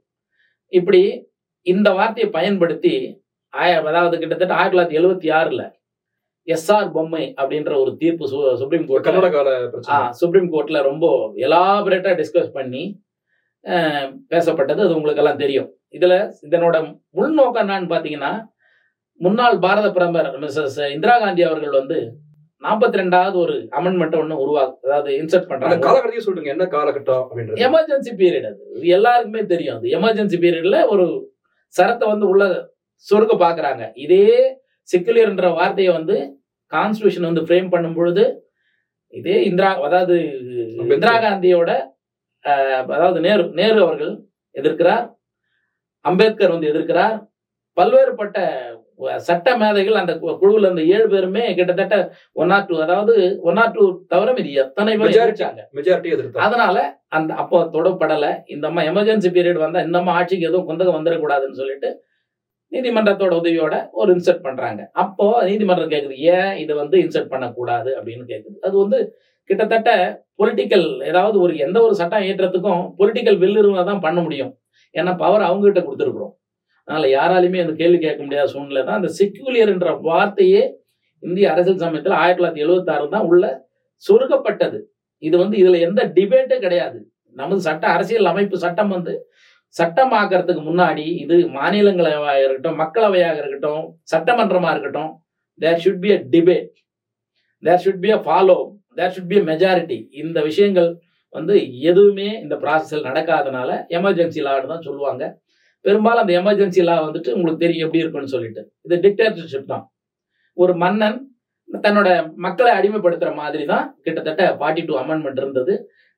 இப்படி 0.68 1.32
இந்த 1.62 1.92
வார்த்தையை 1.92 2.32
பயன்படுத்தி 2.32 3.24
ஆய 3.50 3.82
அதாவது 3.82 4.20
கிட்டத்தட்ட 4.20 4.54
ஆயிரத்தி 4.54 4.98
தொள்ளாயிரத்தி 4.98 5.02
எழுபத்தி 5.02 5.30
ஆறுல 5.40 5.72
எஸ்ஆர் 6.48 6.90
பொம்மை 6.96 7.24
அப்படின்ற 7.42 7.74
ஒரு 7.84 7.92
தீர்ப்பு 8.02 8.28
சுப்ரீம் 8.62 8.86
கோர்ட் 8.90 9.08
பிரச்சனை. 9.74 10.00
சுப்ரீம் 10.22 10.50
கோர்ட்ல 10.54 10.82
ரொம்ப 10.90 11.06
எலாபரேட்டா 11.48 12.14
டிஸ்கஸ் 12.22 12.52
பண்ணி 12.58 12.84
பேசப்பட்டது. 14.32 14.82
அது 14.86 14.98
உங்களுக்கு 15.00 15.22
எல்லாம் 15.24 15.42
தெரியும். 15.44 15.70
இதுல 15.98 16.16
இதனோட 16.48 16.76
உள்நோக்கம் 17.22 17.64
என்னன்னு 17.64 17.94
பாத்தீங்கன்னா 17.94 18.32
முன்னாள் 19.20 19.58
பாரத 19.66 19.88
பிரதமர் 19.96 20.30
மிஸ்ஸஸ் 20.44 20.78
இந்திரா 20.96 21.16
காந்தி 21.24 21.44
அவர்கள் 21.50 21.80
வந்து 21.80 21.98
நாற்பத்தி 22.66 23.00
ரெண்டாவது 23.02 23.38
ஒரு 23.44 23.56
அமெண்ட்மெண்ட் 23.78 24.18
ஒன்று 24.20 24.36
உருவா 24.44 24.64
அதாவது 24.86 25.10
இன்சர்ட் 25.22 25.48
பண்றாங்க. 25.50 25.78
காலகட்டத்தையும் 25.86 26.28
சொல்லுங்க. 26.28 26.50
என்ன 26.56 26.66
காலகட்டம் 26.76 27.22
அப்படின்றது. 27.24 27.62
எமர்ஜென்சி 27.68 28.12
பீரியட் 28.22 28.48
அது. 28.50 28.62
எல்லாருக்குமே 28.98 29.42
தெரியும். 29.54 29.78
அது 29.78 29.88
எமர்ஜென்சி 29.98 30.38
பீரியட்ல 30.44 30.80
ஒரு 30.94 31.06
சரத்தை 31.74 32.08
வந்து 32.14 32.28
உள்ள 32.34 32.44
சொருக்க 33.08 33.36
பாக்குறாங்க. 33.46 33.84
இதே 34.06 34.28
செக்குலர்ன்ற 34.90 35.48
வார்த்தையை 35.60 35.92
வந்து 36.00 36.16
கான்ஸ்டியூஷன் 36.72 37.30
வந்து 37.30 37.46
ஃப்ரேம் 37.48 37.72
பண்ணும் 37.74 37.98
பொழுது 38.00 38.24
இதே 39.14 39.36
இந்திரா 39.50 39.72
அதாவது 39.88 40.16
இந்திரா 40.94 41.16
காந்தியோட 41.26 41.72
அதாவது 42.94 43.20
நேரு 43.28 43.44
நேரு 43.60 43.78
அவர்கள் 43.86 44.14
எதிர்க்கிறார் 44.56 45.06
அம்பேத்கர் 46.06 46.56
வந்து 46.56 46.72
எதிர்க்கிறார். 46.72 47.18
பல்வேறுபட்ட 47.78 48.38
சட்ட 49.28 49.48
மேதைகள் 49.60 50.00
அந்த 50.02 50.14
குழுவுல 50.42 50.68
இருந்த 50.68 50.84
ஏழு 50.96 51.06
பேருமே 51.14 51.44
கிட்டத்தட்ட 51.58 51.96
ஒன் 52.42 52.52
ஆர் 52.56 52.68
டூ 52.68 52.76
அதாவது 52.86 53.14
ஒன் 53.50 53.60
ஆர் 53.64 53.74
டூ 53.76 53.84
தவிர 54.12 54.34
இது 54.42 54.52
எத்தனை 54.64 54.92
பேர். 54.98 55.16
எதிர்த்தாங்க. 55.18 55.62
அதனால 56.48 56.76
அந்த 57.18 57.32
அப்போ 57.44 57.60
தொடப்படல 57.78 58.28
இந்த 58.56 58.68
அம்மா 58.70 58.84
எமர்ஜென்சி 58.92 59.32
பீரியட் 59.38 59.64
வந்தா 59.66 59.86
இந்த 59.88 60.00
அம்மா 60.02 60.14
ஆட்சிக்கு 60.20 60.50
எதுவும் 60.50 60.68
குந்தகம் 60.70 60.98
வந்துடக்கூடாதுன்னு 60.98 61.60
சொல்லிட்டு 61.62 61.92
நீதிமன்றத்தோட 62.74 63.34
உதவியோட 63.42 63.76
ஒரு 63.92 64.10
இன்சர்ட் 64.16 64.46
பண்றாங்க. 64.46 64.82
அப்போ 65.04 65.26
நீதிமன்றம் 65.50 65.92
கேக்குது 65.94 66.16
ஏன் 66.36 66.54
இதை 66.64 66.74
வந்து 66.82 66.98
இன்சர்ட் 67.04 67.32
பண்ணக்கூடாது? 67.34 67.90
அப்படின்னு 68.00 68.26
கேக்குது. 68.32 68.56
அது 68.68 68.76
வந்து 68.84 69.00
கிட்டத்தட்ட 69.50 69.90
பொலிட்டிக்கல் 70.42 70.88
ஏதாவது 71.10 71.38
ஒரு 71.46 71.54
எந்த 71.66 71.78
ஒரு 71.86 71.96
சட்டம் 72.02 72.26
ஏற்றத்துக்கும் 72.30 72.84
பொலிட்டிக்கல் 73.00 73.38
வில் 73.44 73.60
இருந்தால் 73.62 73.90
தான் 73.92 74.04
பண்ண 74.06 74.20
முடியும். 74.22 74.52
ஏன்னா 74.96 75.12
பவர் 75.24 75.48
அவங்க 75.50 75.66
கிட்ட 75.68 75.82
கொடுத்துருக்குறோம். 75.88 76.34
அதனால 76.88 77.08
யாராலையுமே 77.18 77.60
அந்த 77.64 77.74
கேள்வி 77.82 78.00
கேட்க 78.06 78.22
முடியாத 78.24 78.48
சூழ்நிலை 78.54 78.82
தான். 78.84 79.00
அந்த 79.02 79.12
செக்யூலியர்ன்ற 79.20 79.90
வார்த்தையே 80.08 80.64
இந்திய 81.24 81.52
அரசியல் 81.54 81.84
சமயத்தில் 81.84 82.16
ஆயிரத்தி 82.22 82.40
தொள்ளாயிரத்தி 82.40 82.64
எழுபத்தாறு 82.66 83.06
தான் 83.16 83.28
உள்ள 83.32 83.44
சுருக்கப்பட்டது 84.04 84.80
இது 85.24 85.36
வந்து 85.44 85.56
இதுல 85.62 85.80
எந்த 85.88 86.02
டிபேட்டே 86.16 86.58
கிடையாது. 86.66 86.98
நமது 87.36 87.62
சட்ட 87.68 87.86
அரசியல் 87.96 88.32
அமைப்பு 88.32 88.58
சட்டம் 88.66 88.92
வந்து 88.96 89.14
சட்டமாக்குறதுக்கு 89.76 90.64
முன்னாடி 90.70 91.06
இது 91.24 91.36
மாநிலங்களவையாக 91.58 92.44
இருக்கட்டும் 92.46 92.80
மக்களவையாக 92.84 93.38
இருக்கட்டும் 93.42 93.84
சட்டமன்றமாக 94.14 94.74
இருக்கட்டும் 94.76 95.12
there 95.62 95.82
should 95.84 96.04
be 96.04 96.12
a 96.18 96.20
debate 96.36 96.70
there 97.64 97.82
should 97.86 98.04
be 98.06 98.12
a 98.18 98.20
follow 98.26 98.58
there 98.98 99.14
should 99.16 99.32
be 99.32 99.38
a 99.42 99.46
majority 99.52 100.00
இந்த 100.24 100.40
விஷயங்கள் 100.50 100.90
வந்து 101.36 101.54
எதுவுமே 101.92 102.30
இந்த 102.44 102.56
ப்ராசஸில் 102.64 103.08
நடக்காதனால 103.10 103.70
எமர்ஜென்சி 103.98 104.42
லான்னு 104.48 104.72
தான் 104.74 104.86
சொல்லுவாங்க. 104.88 105.24
பெரும்பாலும் 105.86 106.24
அந்த 106.24 106.34
எமர்ஜென்சி 106.42 106.82
லா 106.88 106.96
வந்துட்டு 107.06 107.30
உங்களுக்கு 107.38 107.64
தெரியும் 107.64 107.86
எப்படி 107.86 108.02
இருக்குன்னு 108.04 108.34
சொல்லிட்டு. 108.36 108.62
இது 108.86 108.96
டிக்டேட்டர்ஷிப் 109.06 109.72
தான். 109.74 109.86
ஒரு 110.58 110.74
மன்னன் 110.84 111.18
தன்னோட 111.70 112.10
மக்களை 112.46 112.72
அடிமைப்படுத்துகிற 112.80 113.32
மாதிரி 113.42 113.64
தான் 113.74 113.86
கிட்டத்தட்ட 114.06 114.44
ஃபார்ட்டி 114.60 114.84
டூ 114.90 114.96
அமெண்ட்மெண்ட் 115.02 115.42
இருந்தது. 115.44 115.74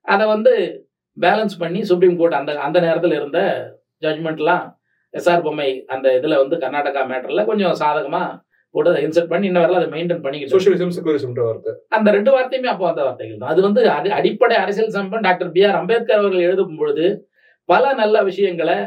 அதை 0.06 0.26
வந்து 0.34 0.54
பேலன்ஸ் 1.18 1.56
பண்ணி 1.58 1.84
சுப்ரீம் 1.84 2.18
கோர்ட் 2.18 2.34
அந்த 2.34 2.60
அந்த 2.60 2.80
நேரத்தில் 2.80 3.12
இருந்த 3.12 3.40
ஜட்மெண்ட்லாம் 4.02 4.66
எஸ்ஆர் 5.14 5.42
பொம்மை 5.42 5.86
அந்த 5.88 6.20
இதுல 6.20 6.38
வந்து 6.38 6.56
கர்நாடகா 6.58 7.04
மேட்டர்ல 7.06 7.46
கொஞ்சம் 7.46 7.76
சாதகமா 7.80 8.24
போட்டு 8.76 8.90
அதை 8.90 9.02
இன்சர்ட் 9.06 9.30
பண்ணி 9.30 9.48
இன்ன 9.48 9.60
வரல 9.60 9.74
அதை 9.74 9.88
மெயின்டைன் 9.88 10.22
பண்ணிக்கிட்டு 10.22 10.54
இருக்கு. 10.54 10.64
சோசியலிசம் 10.64 10.96
செகுலரிசம்ன்ற 10.96 11.44
வார்த்தை 11.44 11.74
அந்த 11.90 12.12
ரெண்டு 12.12 12.32
வார்த்தையுமே 12.32 12.66
அப்போ 12.66 12.88
அந்த 12.88 13.04
வார்த்தைகள் 13.04 13.38
தான். 13.38 13.50
அது 13.50 13.62
வந்து 13.62 13.82
அடி- 13.90 14.10
அடிப்படை 14.10 14.58
அரசியல் 14.58 14.90
சம்பம் 14.90 15.20
டாக்டர் 15.20 15.52
பி 15.52 15.64
ஆர் 15.66 15.76
அம்பேத்கர் 15.76 16.20
அவர்கள் 16.20 16.40
எழுதும் 16.40 16.78
பொழுது 16.78 17.06
பல 17.70 17.94
நல்ல 17.94 18.24
விஷயங்களை 18.24 18.78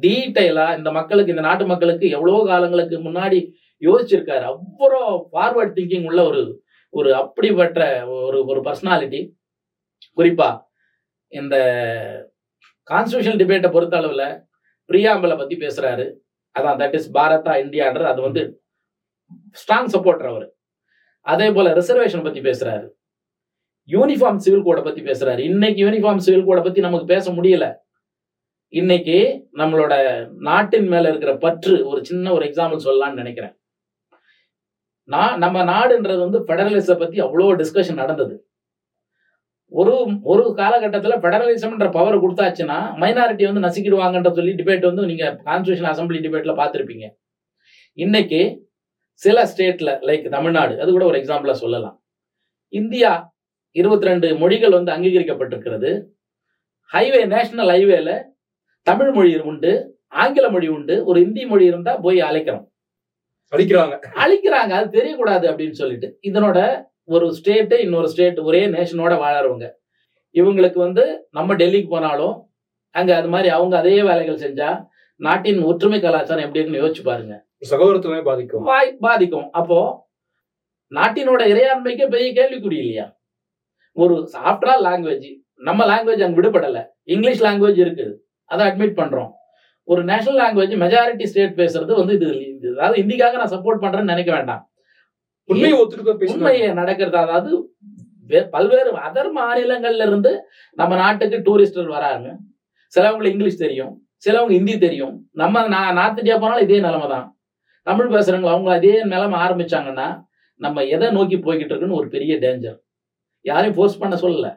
டீட்டெயிலா 0.00 0.76
இந்த 0.76 0.92
மக்களுக்கு 0.92 1.30
இந்த 1.30 1.42
நாட்டு 1.42 1.66
மக்களுக்கு 1.66 2.08
எவ்வளவோ 2.08 2.44
காலங்களுக்கு 2.46 2.98
முன்னாடி 2.98 3.38
யோசிச்சிருக்காரு. 3.82 4.44
அவ்வளோ 4.50 5.00
ஃபார்வர்ட் 5.32 5.76
திங்கிங் 5.76 6.06
உள்ள 6.06 6.24
ஒரு 6.24 6.42
ஒரு 6.94 7.14
அப்படிப்பட்ட 7.14 7.80
ஒரு 8.18 8.44
ஒரு 8.46 8.60
பர்சனாலிட்டி 8.60 9.20
குறிப்பா 10.16 10.50
இந்த 11.32 11.56
கான்ஸ்டியூஷன் 12.90 13.40
டிபேட்டை 13.40 13.70
பொறுத்த 13.72 13.96
அளவில் 14.00 14.28
பிரியாம்பலை 14.90 15.36
பற்றி 15.38 15.56
பேசுகிறாரு 15.64 16.06
அதான் 16.56 16.78
தட் 16.82 16.96
இஸ் 16.98 17.10
பாரதா 17.16 17.54
இந்தியான்ற 17.64 18.04
அது 18.12 18.20
வந்து 18.26 18.42
ஸ்ட்ராங் 19.60 19.90
சப்போர்ட்டர் 19.94 20.30
அவர். 20.30 20.46
அதே 21.26 21.48
போல் 21.56 21.74
ரிசர்வேஷன் 21.78 22.24
பற்றி 22.26 22.40
பேசுகிறாரு 22.46 22.86
யூனிஃபார்ம் 23.88 24.40
சிவில் 24.44 24.64
கோடை 24.66 24.82
பற்றி 24.82 25.02
பேசுகிறாரு 25.02 25.40
இன்னைக்கு 25.50 25.80
யூனிஃபார்ம் 25.84 26.24
சிவில் 26.26 26.46
கோடை 26.48 26.62
பற்றி 26.62 26.80
நமக்கு 26.86 27.06
பேச 27.12 27.30
முடியல. 27.32 27.66
இன்னைக்கு 28.72 29.18
நம்மளோட 29.60 29.94
நாட்டின் 30.48 30.88
மேல 30.88 31.08
இருக்கிற 31.08 31.32
பற்று 31.44 31.74
ஒரு 31.90 32.00
சின்ன 32.08 32.32
ஒரு 32.32 32.44
எக்ஸாம்பிள் 32.48 32.84
சொல்லலாம்னு 32.86 33.20
நினைக்கிறேன். 33.22 33.54
நான் 35.04 35.38
நம்ம 35.44 35.62
நாடுன்றது 35.72 36.20
வந்து 36.26 36.40
ஃபெடரலிச 36.46 36.96
பத்தி 37.02 37.18
அவ்வளோ 37.26 37.46
டிஸ்கஷன் 37.62 38.00
நடந்தது. 38.02 38.34
ஒரு 39.72 39.94
ஒரு 40.22 40.44
காலகட்டத்துல 40.60 41.16
ஃபெடரலிசம்ன்ற 41.22 41.86
பவர் 41.90 42.22
கொடுத்தாச்சுன்னா 42.22 42.78
மைனாரிட்டி 43.02 43.44
வந்து 43.48 43.64
நசுக்கிடுவாங்கன்ற 43.66 44.30
சொல்லி 44.34 44.52
டிபேட் 44.52 44.86
வந்து 44.90 45.02
நீங்க 45.06 45.24
கான்ஸ்டியூஷன் 45.48 45.90
அசம்பிளி 45.92 46.20
டிபேட்ல 46.24 46.54
பார்த்திருப்பீங்க. 46.60 47.06
இன்னைக்கு 47.98 48.40
சில 49.22 49.44
ஸ்டேட்ல 49.50 49.92
லைக் 50.08 50.26
தமிழ்நாடு 50.28 50.74
அது 50.80 50.90
கூட 50.90 51.04
ஒரு 51.04 51.18
எக்ஸாம்பிளா 51.20 51.54
சொல்லலாம். 51.64 51.96
இந்தியா 52.72 53.10
இருபத்தி 53.76 54.06
ரெண்டு 54.06 54.28
மொழிகள் 54.36 54.76
வந்து 54.78 54.92
அங்கீகரிக்கப்பட்டிருக்கிறது. 54.92 55.90
ஹைவே 56.92 57.20
நேஷனல் 57.26 57.68
ஹைவேல 57.68 58.10
தமிழ் 58.82 59.12
மொழி 59.12 59.32
உண்டு 59.50 59.72
ஆங்கில 60.22 60.48
மொழி 60.48 60.68
உண்டு 60.68 60.94
ஒரு 61.04 61.18
இந்தி 61.20 61.42
மொழி 61.46 61.64
இருந்தா 61.64 61.96
போய் 61.96 62.20
அழைக்கிறோம். 62.20 62.66
அடிக்கிறாங்க 63.52 63.94
அழிக்கிறாங்க 64.24 64.72
அது 64.78 64.88
தெரியக்கூடாது 64.98 65.44
அப்படின்னு 65.50 65.76
சொல்லிட்டு 65.80 66.08
இதனோட 66.28 66.58
ஒரு 67.08 67.34
ஸ்டேட்டு 67.42 67.78
இன்னொரு 67.78 68.08
ஸ்டேட் 68.08 68.38
ஒரே 68.38 68.66
நேஷனோட 68.66 69.14
வாழறவங்க. 69.16 69.70
இவங்களுக்கு 70.32 70.74
வந்து 70.74 71.26
நம்ம 71.30 71.54
டெல்லிக்கு 71.54 71.88
போனாலும் 71.88 72.50
அங்க 72.90 73.16
அது 73.16 73.28
மாதிரி 73.28 73.48
அவங்க 73.48 73.78
அதே 73.78 74.02
வேலைகள் 74.02 74.52
செஞ்சா 74.52 74.86
நாட்டின் 75.16 75.62
ஒற்றுமை 75.62 76.00
கலாச்சாரம் 76.00 76.44
எப்படி 76.44 76.64
இருக்குன்னு 76.64 76.94
யோசிச்சு 76.94 77.02
பாருங்க. 77.02 77.46
சகோதரத்துவமே 77.70 78.22
பாதிக்கும். 78.22 78.64
பாதிக்கும். 78.98 79.48
அப்போ 79.52 80.08
நாட்டினோட 80.90 81.42
இறையாண்மைக்கே 81.44 82.08
பெரிய 82.08 82.32
கேள்விக்குறி 82.32 82.78
இல்லையா? 82.78 83.18
ஒரு 83.92 84.30
ஆஃப்டர் 84.32 84.66
ஆல் 84.66 84.84
லாங்குவேஜ் 84.84 85.34
நம்ம 85.54 85.84
லாங்குவேஜ் 85.84 86.22
அங்க 86.22 86.40
விடுபடல. 86.40 86.86
இங்கிலீஷ் 87.02 87.42
லாங்குவேஜ் 87.42 87.80
இருக்குது 87.80 88.14
அதை 88.44 88.66
அட்மிட் 88.66 88.98
பண்றோம். 88.98 89.30
ஒரு 89.84 90.04
நேஷனல் 90.04 90.52
லாங்குவேஜ் 90.52 90.72
மெஜாரிட்டி 90.72 91.24
ஸ்டேட் 91.24 91.58
பேசுறது 91.60 91.94
வந்து 91.94 92.14
இது 92.14 92.26
இது- 92.26 92.76
அதாவது 92.76 93.00
இந்திக்காக 93.00 93.36
நான் 93.36 93.50
சப்போர்ட் 93.50 93.82
பண்றேன்னு 93.82 94.04
நினைக்க 94.04 94.32
வேண்டாம். 94.32 94.70
உண்மையை 95.52 95.76
பேசுறாங்க 95.84 96.34
உண்மையை 96.34 96.68
நடக்கிறது? 96.80 97.18
அதாவது 97.24 97.50
பல்வேறு 98.54 98.90
அதர் 99.08 99.30
மாநிலங்கள்ல 99.38 100.06
இருந்து 100.08 100.32
நம்ம 100.80 100.96
நாட்டுக்கு 101.02 101.38
டூரிஸ்டர் 101.46 101.94
வராங்க. 101.96 102.28
சிலவங்களுக்கு 102.92 103.34
இங்கிலீஷ் 103.36 103.62
தெரியும் 103.64 103.92
சிலவங்க 104.24 104.54
ஹிந்தி 104.58 104.74
தெரியும். 104.84 105.14
நம்ம 105.40 105.62
நான் 105.74 105.96
நார்த் 105.98 106.20
இந்தியா 106.22 106.36
போனாலும் 106.42 106.66
இதே 106.66 106.78
நிலைமை 106.86 107.08
தான் 107.14 107.26
தமிழ் 107.86 108.12
பேசுறவங்க 108.14 108.50
அவங்க 108.54 108.70
அதே 108.78 108.94
நிலைமை 109.12 109.36
ஆரம்பிச்சாங்கன்னா 109.44 110.08
நம்ம 110.64 110.84
எதை 110.94 111.08
நோக்கி 111.16 111.36
போய்கிட்டு 111.44 111.72
இருக்குன்னு 111.72 111.98
ஒரு 112.00 112.08
பெரிய 112.14 112.32
டேஞ்சர் 112.44 112.78
யாரையும் 113.44 113.76
ஃபோர்ஸ் 113.76 114.00
பண்ண 114.00 114.14
சொல்லல. 114.22 114.48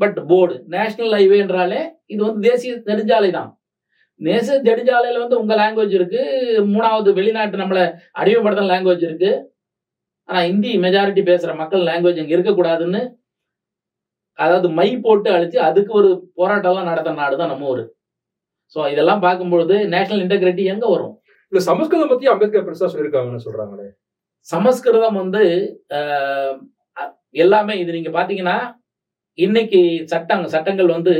பட் 0.00 0.18
போர்டு 0.30 0.54
நேஷனல் 0.74 1.14
ஹைவேன்றாலே 1.18 1.80
இது 2.12 2.20
வந்து 2.26 2.42
தேசிய 2.48 2.74
நெடுஞ்சாலை 2.90 3.30
தான் 3.38 3.50
தேசிய 4.20 4.56
நெடுஞ்சாலையில 4.68 5.22
வந்து 5.22 5.38
உங்க 5.42 5.54
லாங்குவேஜ் 5.60 5.94
இருக்கு. 5.98 6.22
மூணாவது 6.72 7.10
வெளிநாட்டு 7.18 7.62
நம்மளை 7.62 7.84
அடிமைப்படுத்துற 8.20 8.66
லாங்குவேஜ் 8.72 9.04
இருக்கு. 9.08 9.30
ஆனா 10.30 10.40
இந்தி 10.50 10.72
மெஜாரிட்டி 10.84 11.22
பேசுற 11.30 11.50
மக்கள் 11.60 11.86
லாங்குவேஜ் 11.88 12.20
இங்க 12.22 12.34
இருக்கக்கூடாதுன்னு 12.36 13.00
அதாவது 14.38 14.68
மை 14.78 14.88
போட்டு 15.06 15.28
அழிச்சு 15.36 15.58
அதுக்கு 15.68 15.92
ஒரு 16.00 16.10
போராட்டம்லாம் 16.38 16.90
நடத்த 16.90 17.14
நாடு 17.20 17.34
தான் 17.40 17.50
நம்ம 17.52 17.66
ஊரு. 17.72 17.82
ஸோ 18.76 18.80
இதெல்லாம் 18.92 19.24
பார்க்கும்பொழுது 19.24 19.76
நேஷனல் 19.94 20.22
இன்டெகிரிட்டி 20.24 20.64
எங்க 20.72 20.84
வரும்? 20.92 21.14
இல்ல 21.52 21.60
சமஸ்கிருதம் 21.70 22.12
பத்தி 22.12 22.28
அம்பேத்கர் 22.32 22.66
பெருசா 22.68 22.90
சொல்லியிருக்காங்கன்னு 22.92 23.46
சொல்றாங்களே. 23.46 23.86
சமஸ்கிருதம் 24.48 25.18
வந்து 25.22 25.42
எல்லாமே 27.44 27.74
இது 27.82 27.90
நீங்க 27.96 28.10
பாத்தீங்கன்னா 28.18 28.56
இன்னைக்கு 29.38 29.80
சட்டங்க 30.12 30.46
சட்டங்கள் 30.54 30.94
வந்து 30.96 31.14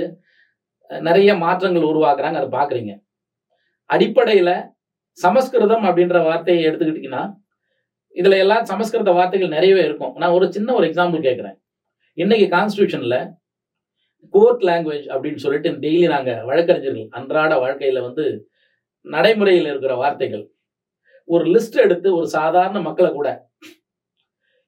நிறைய 0.90 1.30
மாற்றங்கள் 1.44 1.90
உருவாக்குறாங்க 1.90 2.38
அதை 2.40 2.50
பாக்குறீங்க 2.58 2.92
அடிப்படையில 3.90 4.50
சமஸ்கிருதம் 5.18 5.84
அப்படின்ற 5.88 6.18
வார்த்தையை 6.28 6.62
எடுத்துக்கிட்டீங்கன்னா 6.68 7.22
இதுல 8.16 8.38
எல்லாம் 8.38 8.64
சமஸ்கிருத 8.64 9.10
வார்த்தைகள் 9.12 9.54
நிறையவே 9.56 9.82
இருக்கும். 9.84 10.14
நான் 10.14 10.30
ஒரு 10.30 10.46
சின்ன 10.52 10.74
ஒரு 10.74 10.86
எக்ஸாம்பிள் 10.86 11.20
கேட்கிறேன் 11.20 11.56
இன்னைக்கு 12.18 12.46
கான்ஸ்டியூஷன்ல 12.56 13.16
கோர்ட் 14.34 14.62
லாங்குவேஜ் 14.62 15.06
அப்படின்னு 15.12 15.42
சொல்லிட்டு 15.44 15.70
டெய்லி 15.84 16.06
நாங்க 16.08 16.30
வழக்கறிஞர்கள் 16.44 17.06
அன்றாட 17.10 17.52
வாழ்க்கையில 17.54 18.00
வந்து 18.02 18.24
நடைமுறையில் 19.00 19.66
இருக்கிற 19.66 19.94
வார்த்தைகள். 19.94 20.44
ஒரு 21.24 21.44
லிஸ்ட் 21.44 21.78
எடுத்து 21.84 22.08
ஒரு 22.16 22.26
சாதாரண 22.28 22.80
மக்களை 22.80 23.10
கூட 23.12 23.28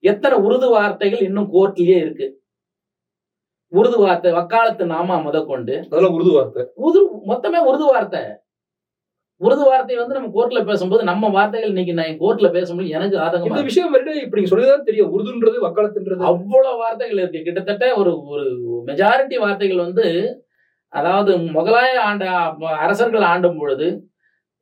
எத்தனை 0.04 0.36
உருது 0.38 0.68
வார்த்தைகள் 0.70 1.20
இன்னும் 1.20 1.50
கோர்ட்லயே 1.52 1.96
இருக்கு. 2.04 2.26
உருது 3.72 3.98
வார்த்தை 3.98 4.32
வக்காலத்து 4.32 4.84
நாமா 4.86 5.16
முதற்கொண்டு 5.22 5.74
அதெல்லாம் 5.90 6.14
உருது 6.14 6.32
வார்த்தை. 6.32 6.62
உருது 6.76 7.00
மொத்தமே 7.30 7.60
உருது 7.68 7.86
வார்த்தை. 7.92 8.22
உருது 9.42 9.64
வார்த்தை 9.64 9.96
வந்து 9.96 10.14
நம்ம 10.14 10.30
கோர்ட்ல 10.34 10.64
பேசும்போது 10.64 11.04
நம்ம 11.04 11.28
வார்த்தைகள் 11.28 11.68
இன்னைக்கு 11.68 11.94
நான் 11.94 12.18
கோர்ட்ல 12.18 12.50
பேசும்போது 12.52 12.88
எனக்கு 12.88 13.16
ஆதங்கமா 13.18 13.50
இந்த. 13.50 13.62
விஷயம் 13.62 13.90
வந்து 13.90 14.12
இப்ப 14.20 14.36
நீங்க 14.36 14.50
சொல்லிதான் 14.50 14.84
தெரியும். 14.84 15.12
உருதுன்றது 15.14 15.58
வக்காலத்துன்றது. 15.62 16.22
அவ்வளவு 16.22 16.76
வார்த்தைகள் 16.76 17.18
இருக்கு. 17.18 17.42
கிட்டத்தட்ட 17.42 17.94
ஒரு 17.94 18.12
ஒரு 18.26 18.44
மெஜாரிட்டி 18.86 19.38
வார்த்தைகள் 19.38 19.76
வந்து 19.78 20.06
அதாவது 20.92 21.32
முகலாய 21.54 21.92
ஆண்ட 22.02 22.24
அரசர்கள் 22.78 23.22
ஆண்டும் 23.22 23.58
பொழுது 23.58 23.86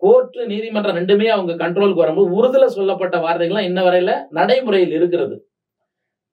கோர்ட்டு 0.03 0.47
நீதிமன்றம் 0.47 0.97
ரெண்டுமே 0.97 1.27
அவங்க 1.27 1.53
கண்ட்ரோலுக்கு 1.55 1.95
வரும்போது 1.95 2.29
உறுதில 2.37 2.67
சொல்லப்பட்ட 2.71 3.17
வார்த்தைகள்லாம் 3.19 3.69
இன்ன 3.71 3.83
வரையில 3.83 4.13
நடைமுறையில் 4.31 4.93
இருக்கிறது. 4.93 5.37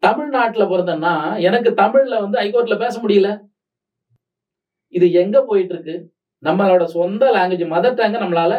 தமிழ்நாட்டுல 0.03 0.65
பிறந்தேன்னா 0.65 1.13
எனக்கு 1.39 1.69
தமிழ்ல 1.77 2.19
வந்து 2.21 2.39
ஹைகோர்ட்ல 2.39 2.77
பேச 2.79 3.01
முடியல. 3.01 3.29
இது 4.93 5.11
எங்க 5.13 5.43
போயிட்டு 5.43 5.73
இருக்கு? 5.73 5.95
நம்மளோட 6.43 6.83
சொந்த 6.95 7.25
லாங்குவேஜ் 7.35 7.71
மதர் 7.75 7.99
டங்க 7.99 8.17
நம்மளால 8.23 8.53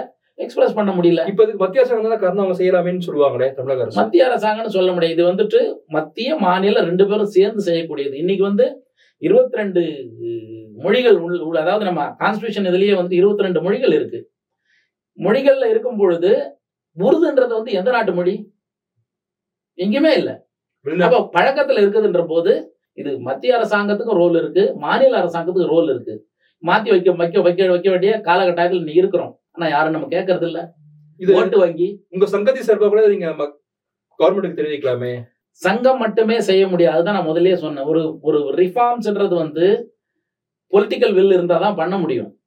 எக்ஸ்பிரஸ் 0.44 0.76
பண்ண 0.78 0.90
முடியல. 0.96 1.20
இப்ப 1.30 1.42
இதுக்கு 1.44 1.62
மத்திய 1.62 1.82
அரசாங்கம் 1.82 2.12
தான் 2.14 2.22
காரணம் 2.24 2.42
அவங்க 2.44 2.58
செய்யலாமேன்னு 2.60 3.06
சொல்லுவாங்களே 3.06 3.48
தமிழக 3.54 3.82
அரசு? 3.84 3.98
மத்திய 4.00 4.26
அரசாங்கம்னு 4.28 4.74
சொல்ல 4.76 4.90
முடியாது. 4.92 5.14
இது 5.16 5.24
வந்துட்டு 5.30 5.60
மத்திய 5.96 6.36
மாநில 6.44 6.82
ரெண்டு 6.90 7.06
பேரும் 7.10 7.32
சேர்ந்து 7.36 7.62
செய்யக்கூடியது. 7.68 8.14
இன்னைக்கு 8.22 8.44
வந்து 8.50 8.66
இருபத்தி 9.22 9.58
ரெண்டு 9.60 9.80
மொழிகள் 10.84 11.16
உள்ள 11.46 11.58
அதாவது 11.64 11.84
நம்ம 11.88 12.02
கான்ஸ்டியூஷன் 12.20 12.68
இதுலயே 12.70 12.94
வந்து 13.00 13.14
இருபத்தி 13.20 13.46
ரெண்டு 13.46 13.60
மொழிகள் 13.62 13.94
இருக்கு. 13.98 14.20
மொழிகள்ல 15.18 15.68
இருக்கும் 15.72 15.98
பொழுது 16.02 16.30
உருதுன்றது 16.96 17.52
வந்து 17.58 17.72
எந்த 17.80 17.90
நாட்டு 17.96 18.12
மொழி? 18.18 18.34
எங்கேயுமே 19.78 20.12
இல்ல. 20.20 20.30
அப்ப 21.06 21.18
பழக்கத்துல 21.36 21.82
இருக்குதுன்ற 21.84 22.22
போது 22.32 22.52
இது 22.98 23.10
மத்திய 23.28 23.56
அரசாங்கத்துக்கும் 23.58 24.20
ரோல் 24.22 24.36
இருக்கு 24.42 24.62
மாநில 24.84 25.18
அரசாங்கத்துக்கு 25.22 25.72
ரோல் 25.74 25.90
இருக்கு. 25.94 26.14
மாத்தி 26.62 26.88
வைக்க 26.90 27.10
வைக்க 27.12 27.40
வைக்க 27.40 27.66
வைக்க 27.70 27.90
வேண்டிய 27.90 28.20
காலகட்டத்தில் 28.20 28.78
இன்னைக்கு 28.78 29.02
இருக்கிறோம். 29.02 29.40
ஆனா 29.52 29.68
யாரும் 29.68 29.92
நம்ம 29.92 30.06
கேட்கறது 30.06 30.42
இல்ல 30.42 30.74
இது 31.20 31.34
ஓட்டு 31.34 31.58
வங்கி 31.58 31.88
உங்க 32.08 32.26
சங்கத்தி 32.26 32.62
சார்பா 32.66 32.88
கூட 32.88 33.08
நீங்க 33.08 33.28
கவர்மெண்ட்டுக்கு 34.20 34.60
தெரிவிக்கலாமே? 34.60 35.12
சங்கம் 35.52 35.98
மட்டுமே 35.98 36.40
செய்ய 36.40 36.66
முடியாது. 36.68 36.94
அதுதான் 36.96 37.16
நான் 37.18 37.28
முதல்லயே 37.28 37.54
சொன்னேன். 37.54 37.84
ஒரு 37.84 38.18
ஒரு 38.20 38.38
ரிஃபார்ம்ஸ்ன்றது 38.56 39.34
வந்து 39.34 39.94
பொலிட்டிக்கல் 40.72 41.14
வில் 41.14 41.32
இருந்தா 41.32 41.58
தான் 41.58 41.74
பண்ண 41.74 41.98
முடியும். 41.98 42.37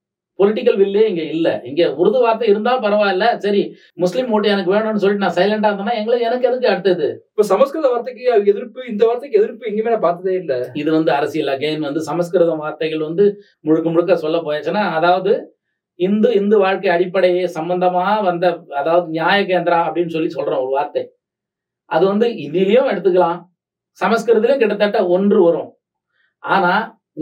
பொலிட்டிக்கல் 0.42 0.78
வில்லே 0.82 1.04
இங்க 1.10 1.24
இல்ல. 1.36 1.48
இங்க 1.70 1.82
உருது 2.02 2.20
வார்த்தை 2.24 2.48
இருந்தா 2.52 2.74
பரவாயில்ல. 2.86 3.26
சரி 3.46 3.62
முஸ்லீம் 4.04 4.32
ஓட்டு 4.36 4.54
எனக்கு 4.54 4.74
வேணும்னு 4.76 5.02
சொல்லிட்டு 5.04 5.26
நான் 5.26 5.38
சைலண்டா 5.40 5.70
இருந்தேன்னா 5.72 5.96
எங்களுக்கு 6.02 6.28
எனக்கு 6.30 6.50
எதுக்கு 6.52 6.72
அடுத்தது? 6.74 7.08
இப்ப 7.34 7.46
சமஸ்கிருத 7.52 7.90
வார்த்தைக்கு 7.94 8.24
எதிர்ப்பு 8.54 8.82
இந்த 8.92 9.04
வார்த்தைக்கு 9.10 9.40
எதிர்ப்பு 9.42 9.70
எங்கேயுமே 9.72 9.94
நான் 9.96 10.06
பார்த்ததே 10.08 10.36
இல்ல. 10.44 10.54
இது 10.82 10.90
வந்து 10.98 11.14
அரசியல். 11.20 11.52
அகைன் 11.56 11.88
வந்து 11.90 12.04
சமஸ்கிருத 12.10 12.56
வார்த்தைகள் 12.64 13.08
வந்து 13.10 13.26
முழுக்க 13.68 13.88
முழுக்க 13.96 14.18
சொல்ல 14.26 14.40
போயாச்சுன்னா 14.48 14.86
அதாவது 15.00 15.34
இந்து 16.00 16.30
இந்து 16.40 16.58
வாழ்க்கை 16.64 16.90
அடிப்படையே 16.94 17.44
சம்பந்தமா 17.58 18.06
வந்த 18.30 18.46
அதாவது 18.80 19.08
நியாய 19.16 19.40
கேந்திரா 19.50 19.80
அப்படின்னு 19.88 20.14
சொல்லி 20.16 20.30
சொல்றோம் 20.38 20.64
ஒரு 20.66 20.72
வார்த்தை. 20.78 21.04
அது 21.90 22.04
வந்து 22.12 22.28
இந்தியிலையும் 22.46 22.90
எடுத்துக்கலாம். 22.92 23.40
சமஸ்கிருதத்திலும் 24.00 24.62
கிட்டத்தட்ட 24.62 25.00
ஒன்று 25.16 25.40
வரும். 25.48 25.70
ஆனா 26.44 26.74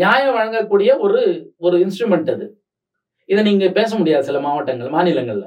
நியாயம் 0.02 0.36
வழங்கக்கூடிய 0.38 0.90
ஒரு 1.06 1.22
ஒரு 1.58 1.78
இன்ஸ்ட்ருமெண்ட் 1.86 2.30
அது. 2.36 2.46
இதை 3.30 3.42
நீங்க 3.48 3.66
பேச 3.80 3.92
முடியாது 4.00 4.28
சில 4.30 4.40
மாவட்டங்கள் 4.46 4.94
மாநிலங்கள்ல. 4.96 5.46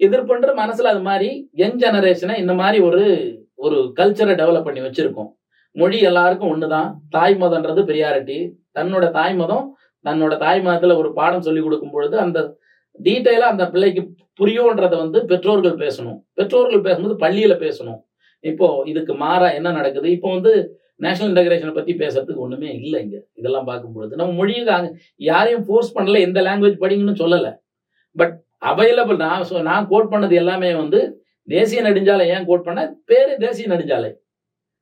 எதிர்ப்புன்ற 0.00 0.50
மனசுல 0.62 0.90
அது 0.92 1.02
மாதிரி 1.08 1.28
யங் 1.60 1.80
ஜெனரேஷனை 1.82 2.34
இந்த 2.42 2.54
மாதிரி 2.60 2.78
ஒரு 2.88 3.02
ஒரு 3.66 3.78
கல்ச்சரை 3.98 4.34
டெவலப் 4.40 4.66
பண்ணி 4.66 4.80
வச்சிருக்கோம். 4.80 5.30
மொழி 5.76 5.98
எல்லாருக்கும் 6.10 6.52
ஒண்ணுதான். 6.54 6.88
தாய் 7.16 7.34
மதம்ன்றது 7.42 7.80
பெரியாரிட்டி 7.90 8.38
தன்னோட 8.78 9.04
தாய் 9.18 9.34
மதம் 9.34 9.66
தன்னோட 10.04 10.34
தாய் 10.44 10.60
மதத்துல 10.66 10.96
ஒரு 10.96 11.08
பாடம் 11.18 11.44
சொல்லி 11.46 11.60
கொடுக்கும் 11.60 11.94
பொழுது 11.94 12.16
அந்த 12.24 12.38
டீட்டெயிலா 13.06 13.48
அந்த 13.54 13.64
பிள்ளைக்கு 13.72 14.02
புரியும்ன்றத 14.40 14.94
வந்து 15.04 15.18
பெற்றோர்கள் 15.30 15.76
பேசணும். 15.84 16.18
பெற்றோர்கள் 16.38 16.86
பேசும்போது 16.86 17.16
பள்ளியில 17.24 17.54
பேசணும். 17.64 18.00
இப்போ 18.44 18.66
இதுக்கு 18.92 19.14
மாறா 19.24 19.48
என்ன 19.58 19.68
நடக்குது? 19.70 20.08
இப்போ 20.16 20.28
வந்து 20.36 20.52
நேஷனல் 20.98 21.46
இன்டகிரேஷனை 21.46 21.74
பற்றி 21.74 21.94
பேசுறதுக்கு 21.94 22.36
ஒன்றுமே 22.36 22.72
இல்லை 22.72 23.02
இங்கே. 23.02 23.26
இதெல்லாம் 23.34 23.64
பார்க்கும்பொழுது. 23.64 24.16
நம்ம 24.16 24.32
மொழியை 24.32 24.66
யாரையும் 25.16 25.64
ஃபோர்ஸ் 25.66 25.98
பண்ணல 25.98 26.20
எந்த 26.20 26.40
லாங்குவேஜ் 26.40 26.80
படிங்கன்னு 26.80 27.18
சொல்லலை. 27.18 27.58
பட் 28.16 28.42
அவைலபிள் 28.64 29.16
நான் 29.16 29.48
சொ- 29.48 29.62
நான் 29.62 29.88
கோட் 29.88 30.12
பண்ணது 30.12 30.32
எல்லாமே 30.32 30.74
வந்து 30.74 31.24
தேசிய 31.46 31.82
நெடுஞ்சாலை 31.82 32.22
ஏன் 32.22 32.46
கோட் 32.46 32.64
பண்ண? 32.64 32.94
பேர் 33.04 33.36
தேசிய 33.36 33.68
நெடுஞ்சாலை. 33.68 34.14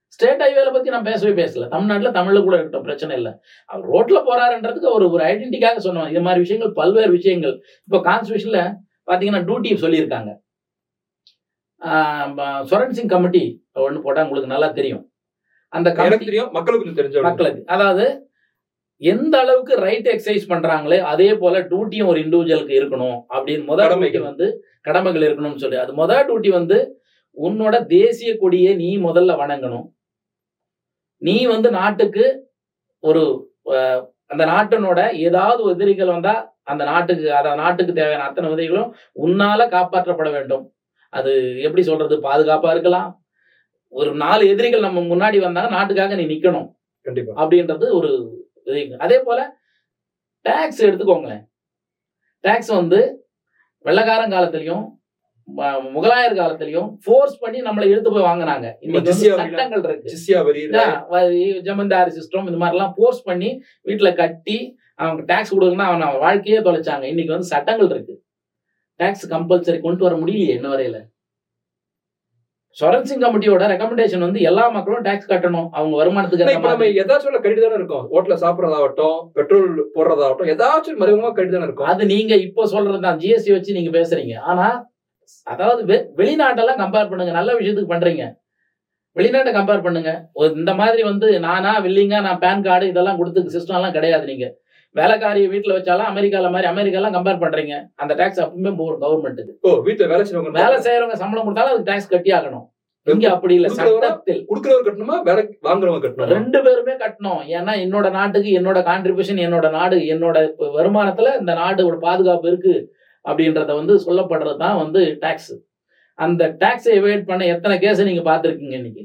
ஸ்டேட் 0.07 0.41
ஹைவேல 0.41 0.73
பற்றி 0.73 0.91
நான் 0.91 1.03
பேசவே 1.03 1.45
பேசல. 1.45 1.69
தமிழ்நாட்டில் 1.69 2.13
தமிழில் 2.13 2.43
கூட 2.43 2.55
இருக்கட்டும் 2.55 2.83
பிரச்சனை 2.83 3.17
இல்லை. 3.17 3.33
அவர் 3.67 3.87
ரோட்டில் 3.87 4.27
போறாருன்றதுக்கு 4.27 4.93
ஒரு 4.93 5.11
ஒரு 5.11 5.25
ஐடென்டிக்காக 5.25 5.79
சொன்னோம் 5.79 6.11
இது 6.11 6.21
மாதிரி 6.21 6.41
விஷயங்கள் 6.41 6.73
பல்வேறு 6.73 7.11
விஷயங்கள். 7.11 7.63
இப்போ 7.85 8.11
கான்ஸ்டியூஷனில் 8.11 8.75
பார்த்தீங்கன்னா 9.07 9.45
டியூட்டி 9.45 9.77
சொல்லியிருக்காங்க. 9.85 10.45
சொரன் 12.65 12.93
சிங் 12.93 13.09
கமிட்டி 13.09 13.65
ஒன்று 13.73 14.03
போட்டால் 14.03 14.23
உங்களுக்கு 14.23 14.53
நல்லா 14.53 14.69
தெரியும். 14.69 15.06
அந்த 15.77 15.91
தெரியும் 16.25 16.51
மக்களுக்கு 16.57 16.97
தெரிஞ்ச 17.03 17.23
மக்களுக்கு. 17.29 17.63
அதாவது 17.67 18.07
எந்த 19.03 19.35
அளவுக்கு 19.39 19.75
ரைட் 19.87 20.07
எக்ஸசைஸ் 20.13 20.51
பண்றாங்களே 20.53 20.99
அதே 21.13 21.35
போல 21.35 21.61
டியூட்டியும் 21.71 22.07
ஒரு 22.07 22.21
இண்டிவிஜுவலுக்கு 22.21 22.75
இருக்கணும். 22.81 23.19
அப்படின்னு 23.35 23.65
முதல். 23.65 23.89
டியூட்டி 23.89 24.23
வந்து 24.23 24.47
கடமைகள் 24.81 25.27
இருக்கணும்னு 25.29 25.63
சொல்லி. 25.65 25.77
அது 25.77 25.93
முதல் 25.95 26.25
டியூட்டி 26.29 26.51
வந்து 26.59 26.79
உன்னோட 27.37 27.77
தேசிய 27.87 28.31
கொடியை 28.37 28.75
நீ 28.75 28.91
முதல்ல 28.99 29.33
வணங்கணும். 29.43 29.87
நீ 31.23 31.37
வந்து 31.47 31.71
நாட்டுக்கு 31.71 32.25
ஒரு 33.01 33.23
அந்த 34.27 34.45
நாட்டினோட 34.47 35.01
ஏதாவது 35.27 35.63
எதிரிகள் 35.71 36.15
வந்தா 36.15 36.35
அந்த 36.63 36.85
நாட்டுக்கு 36.85 37.27
அந்த 37.35 37.51
நாட்டுக்கு 37.55 37.93
தேவையான 37.93 38.25
அத்தனை 38.29 38.49
உதவிகளும் 38.51 38.91
உன்னால 39.25 39.69
காப்பாற்றப்பட 39.75 40.31
வேண்டும். 40.31 40.65
அது 41.13 41.33
எப்படி 41.63 41.83
சொல்றது? 41.83 42.15
பாதுகாப்பா 42.29 42.71
இருக்கலாம். 42.71 43.11
ஒரு 43.89 44.15
நாலு 44.15 44.49
எதிரிகள் 44.49 44.81
நம்ம 44.81 45.01
முன்னாடி 45.01 45.41
வந்தாங்க 45.41 45.71
நாட்டுக்காக 45.71 46.15
நீ 46.15 46.25
நிக்கணும் 46.25 46.69
கண்டிப்பா. 47.01 47.47
அப்படின்றது 47.47 47.93
ஒரு. 47.93 48.11
அதே 48.99 49.19
போல 49.21 49.57
டாக்ஸ் 50.41 50.85
எடுத்துக்கோங்களேன். 50.85 51.45
டாக்ஸ் 52.41 52.69
வந்து 52.69 53.29
வெள்ளக்காரன் 53.85 54.35
காலத்திலயும் 54.37 54.85
முகலாயர் 55.97 56.37
காலத்திலயும் 56.39 56.97
ஃபோர்ஸ் 57.05 57.39
பண்ணி 57.39 57.63
நம்மளை 57.63 57.85
இழுத்து 57.85 58.13
போய் 58.13 58.23
வாங்குனாங்க. 58.23 58.67
சட்டங்கள் 59.41 59.83
இருக்கு. 59.83 60.09
ஜமீன்தாரி 61.69 62.11
சிஸ்டம் 62.19 62.49
இந்த 62.51 62.59
மாதிரிலாம் 62.65 62.93
ஃபோர்ஸ் 62.97 63.23
பண்ணி 63.23 63.63
வீட்டுல 63.85 64.15
கட்டி 64.15 64.77
அவங்க 64.95 65.23
டாக்ஸ் 65.27 65.55
கொடுக்கணும்னா 65.57 65.87
அவன் 65.91 66.19
வாழ்க்கையே 66.19 66.59
தொலைச்சாங்க. 66.59 67.03
இன்னைக்கு 67.03 67.33
வந்து 67.33 67.47
சட்டங்கள் 67.47 67.91
இருக்கு. 67.91 68.25
டாக்ஸ் 69.01 69.33
கம்பல்சரி 69.33 69.81
கொண்டு 69.81 70.05
வர 70.05 70.17
முடியலையே 70.17 70.57
இன்ன 70.59 70.69
வரையில. 70.75 70.99
சொரன் 72.79 73.07
சிங் 73.09 73.23
கமிட்டியோட 73.25 73.67
ரெக்கமெண்டேஷன் 73.73 74.25
வந்து 74.25 74.41
எல்லா 74.49 74.65
மக்களும் 74.75 75.05
டாக்ஸ் 75.07 75.31
கட்டணும். 75.31 75.69
அவங்க 75.77 75.95
வருமானத்துக்கு 76.01 76.49
நம்ம. 76.49 76.89
ஏதாச்சும் 77.03 77.31
உள்ள 77.31 77.39
கடிதம் 77.45 77.65
தானே 77.67 77.79
இருக்கும். 77.81 78.05
ஹோட்டல்ல 78.11 78.37
சாப்பிடறதாகட்டும் 78.43 79.19
பெட்ரோல் 79.37 79.69
போடுறதாகட்டும் 79.95 80.51
ஏதாச்சும் 80.55 80.99
மறைமுகமா 81.03 81.31
கடிதம் 81.39 81.57
தானே 81.59 81.69
இருக்கும். 81.69 81.89
அது 81.93 82.11
நீங்க 82.13 82.35
இப்போ 82.47 82.67
சொல்றது 82.75 83.01
தான். 83.07 83.19
ஜிஎஸ்டி 83.23 83.55
வச்சு 83.57 83.77
நீங்க 83.79 83.93
பேசுறீங்க. 83.99 84.35
ஆனா 84.51 84.67
அதாவது 85.53 85.83
வெளிநாட்டெல்லாம் 86.21 86.83
கம்பேர் 86.83 87.11
பண்ணுங்க. 87.13 87.33
நல்ல 87.39 87.51
விஷயத்துக்கு 87.61 87.95
பண்றீங்க. 87.95 88.27
வெளிநாட்டை 89.19 89.53
கம்பேர் 89.57 89.85
பண்ணுங்க. 89.87 90.11
இந்த 90.61 90.73
மாதிரி 90.81 91.03
வந்து 91.11 91.29
நானா 91.49 91.73
வில்லிங்கா 91.87 92.19
நான் 92.29 92.43
பேன் 92.45 92.65
கார்டு 92.67 92.93
இதெல்லாம் 92.93 93.19
கொடுத்து 93.21 93.57
சிஸ்டம் 93.57 93.79
எல்லாம் 93.79 93.97
கிடையாது 93.99 94.27
நீங்க. 94.33 94.47
வேலைக்காரிய 94.99 95.47
வீட்டுல 95.53 95.75
வச்சாலும் 95.77 96.09
அமெரிக்கால 96.13 96.51
மாதிரி 96.55 96.69
அமெரிக்காலாம் 96.73 97.15
கம்பேர் 97.17 97.43
பண்றீங்க. 97.43 97.75
அந்த 98.03 98.13
டாக்ஸ் 98.21 98.41
அப்பவுமே 98.45 98.73
போகும் 98.79 99.03
கவர்மெண்ட்டுக்கு 99.05 99.53
ஓ 99.67 99.73
வீட்டுல 99.87 100.09
வேலை 100.13 100.23
செய்யறவங்க 100.27 100.63
வேலை 100.63 100.79
செய்யறவங்க 100.87 101.19
சம்பளம் 101.23 101.47
கொடுத்தாலும் 101.47 101.73
அதுக்கு 101.75 101.91
டாக்ஸ் 101.91 102.13
கட்டி 102.15 102.33
ஆகணும். 102.39 102.65
இங்க 103.07 103.27
அப்படி 103.35 103.55
இல்ல? 103.57 103.69
சட்டத்தில். 103.79 104.41
குடுக்கிறவர் 104.49 104.87
கட்டணுமா? 104.87 105.17
வேலை 105.27 105.43
வாங்குறவங்க 105.67 106.01
கட்டணுமா? 106.05 106.31
ரெண்டு 106.37 106.59
பேருமே 106.65 106.95
கட்டணும். 107.03 107.43
ஏன்னா 107.59 107.73
என்னோட 107.85 108.07
நாட்டுக்கு 108.17 108.51
என்னோட 108.61 108.79
கான்ட்ரிபியூஷன் 108.89 109.41
என்னோட 109.47 109.67
நாடு 109.77 109.99
என்னோட 110.15 110.39
வருமானத்துல 110.79 111.35
இந்த 111.41 111.53
நாடோட 111.61 111.97
பாதுகாப்பு 112.07 112.49
இருக்கு 112.53 112.75
அப்படின்றத 113.25 113.71
வந்து 113.81 113.95
சொல்லப்படுறது 114.07 114.59
தான் 114.65 114.81
வந்து 114.83 115.03
டாக்ஸ் 115.25 115.53
அந்த 116.19 116.43
டாக்ஸை 116.63 116.93
எவைட் 116.99 117.25
பண்ண 117.31 117.47
எத்தனை 117.55 117.77
கேஸ் 117.85 118.09
நீங்க 118.09 118.25
பார்த்துருக்கீங்க 118.31 118.77
இன்னைக்கு? 118.81 119.05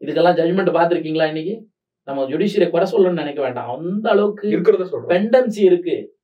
இதுக்கெல்லாம் 0.00 0.36
ஜட்மெண்ட் 0.38 0.76
பார்த்துருக்கீங்களா 0.76 1.28
இன்னைக்கு? 1.32 1.54
நம்ம 2.08 2.24
ஜுடிஷியரை 2.24 2.70
குறை 2.70 2.92
சொல்லணும்னு 2.92 3.12
நினைக்க 3.12 3.42
வேண்டாம். 3.42 3.78
அந்த 3.78 4.10
அளவுக்கு 4.10 4.48
பெண்டன்சி 5.08 5.58
இருக்கு. 5.58 6.16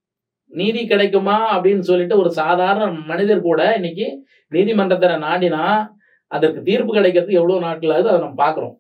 நீதி 0.47 0.87
கிடைக்குமா 0.87 1.61
அப்படின்னு 1.61 1.79
சொல்லிட்டு 1.79 2.18
ஒரு 2.18 2.33
சாதாரண 2.33 2.90
மனிதர் 2.90 3.40
கூட 3.40 3.75
இன்னைக்கு 3.75 4.25
நீதிமன்றத்தை 4.49 5.09
நாடினா 5.09 5.87
அதற்கு 6.27 6.62
தீர்ப்பு 6.62 6.94
கிடைக்கிறதுக்கு 6.94 7.31
எவ்வளவு 7.31 7.61
நாட்கள் 7.61 7.90
ஆகுது 7.90 8.09
அதை 8.09 8.20
நம்ம 8.20 8.51
பார்க்குறோம். 8.51 8.77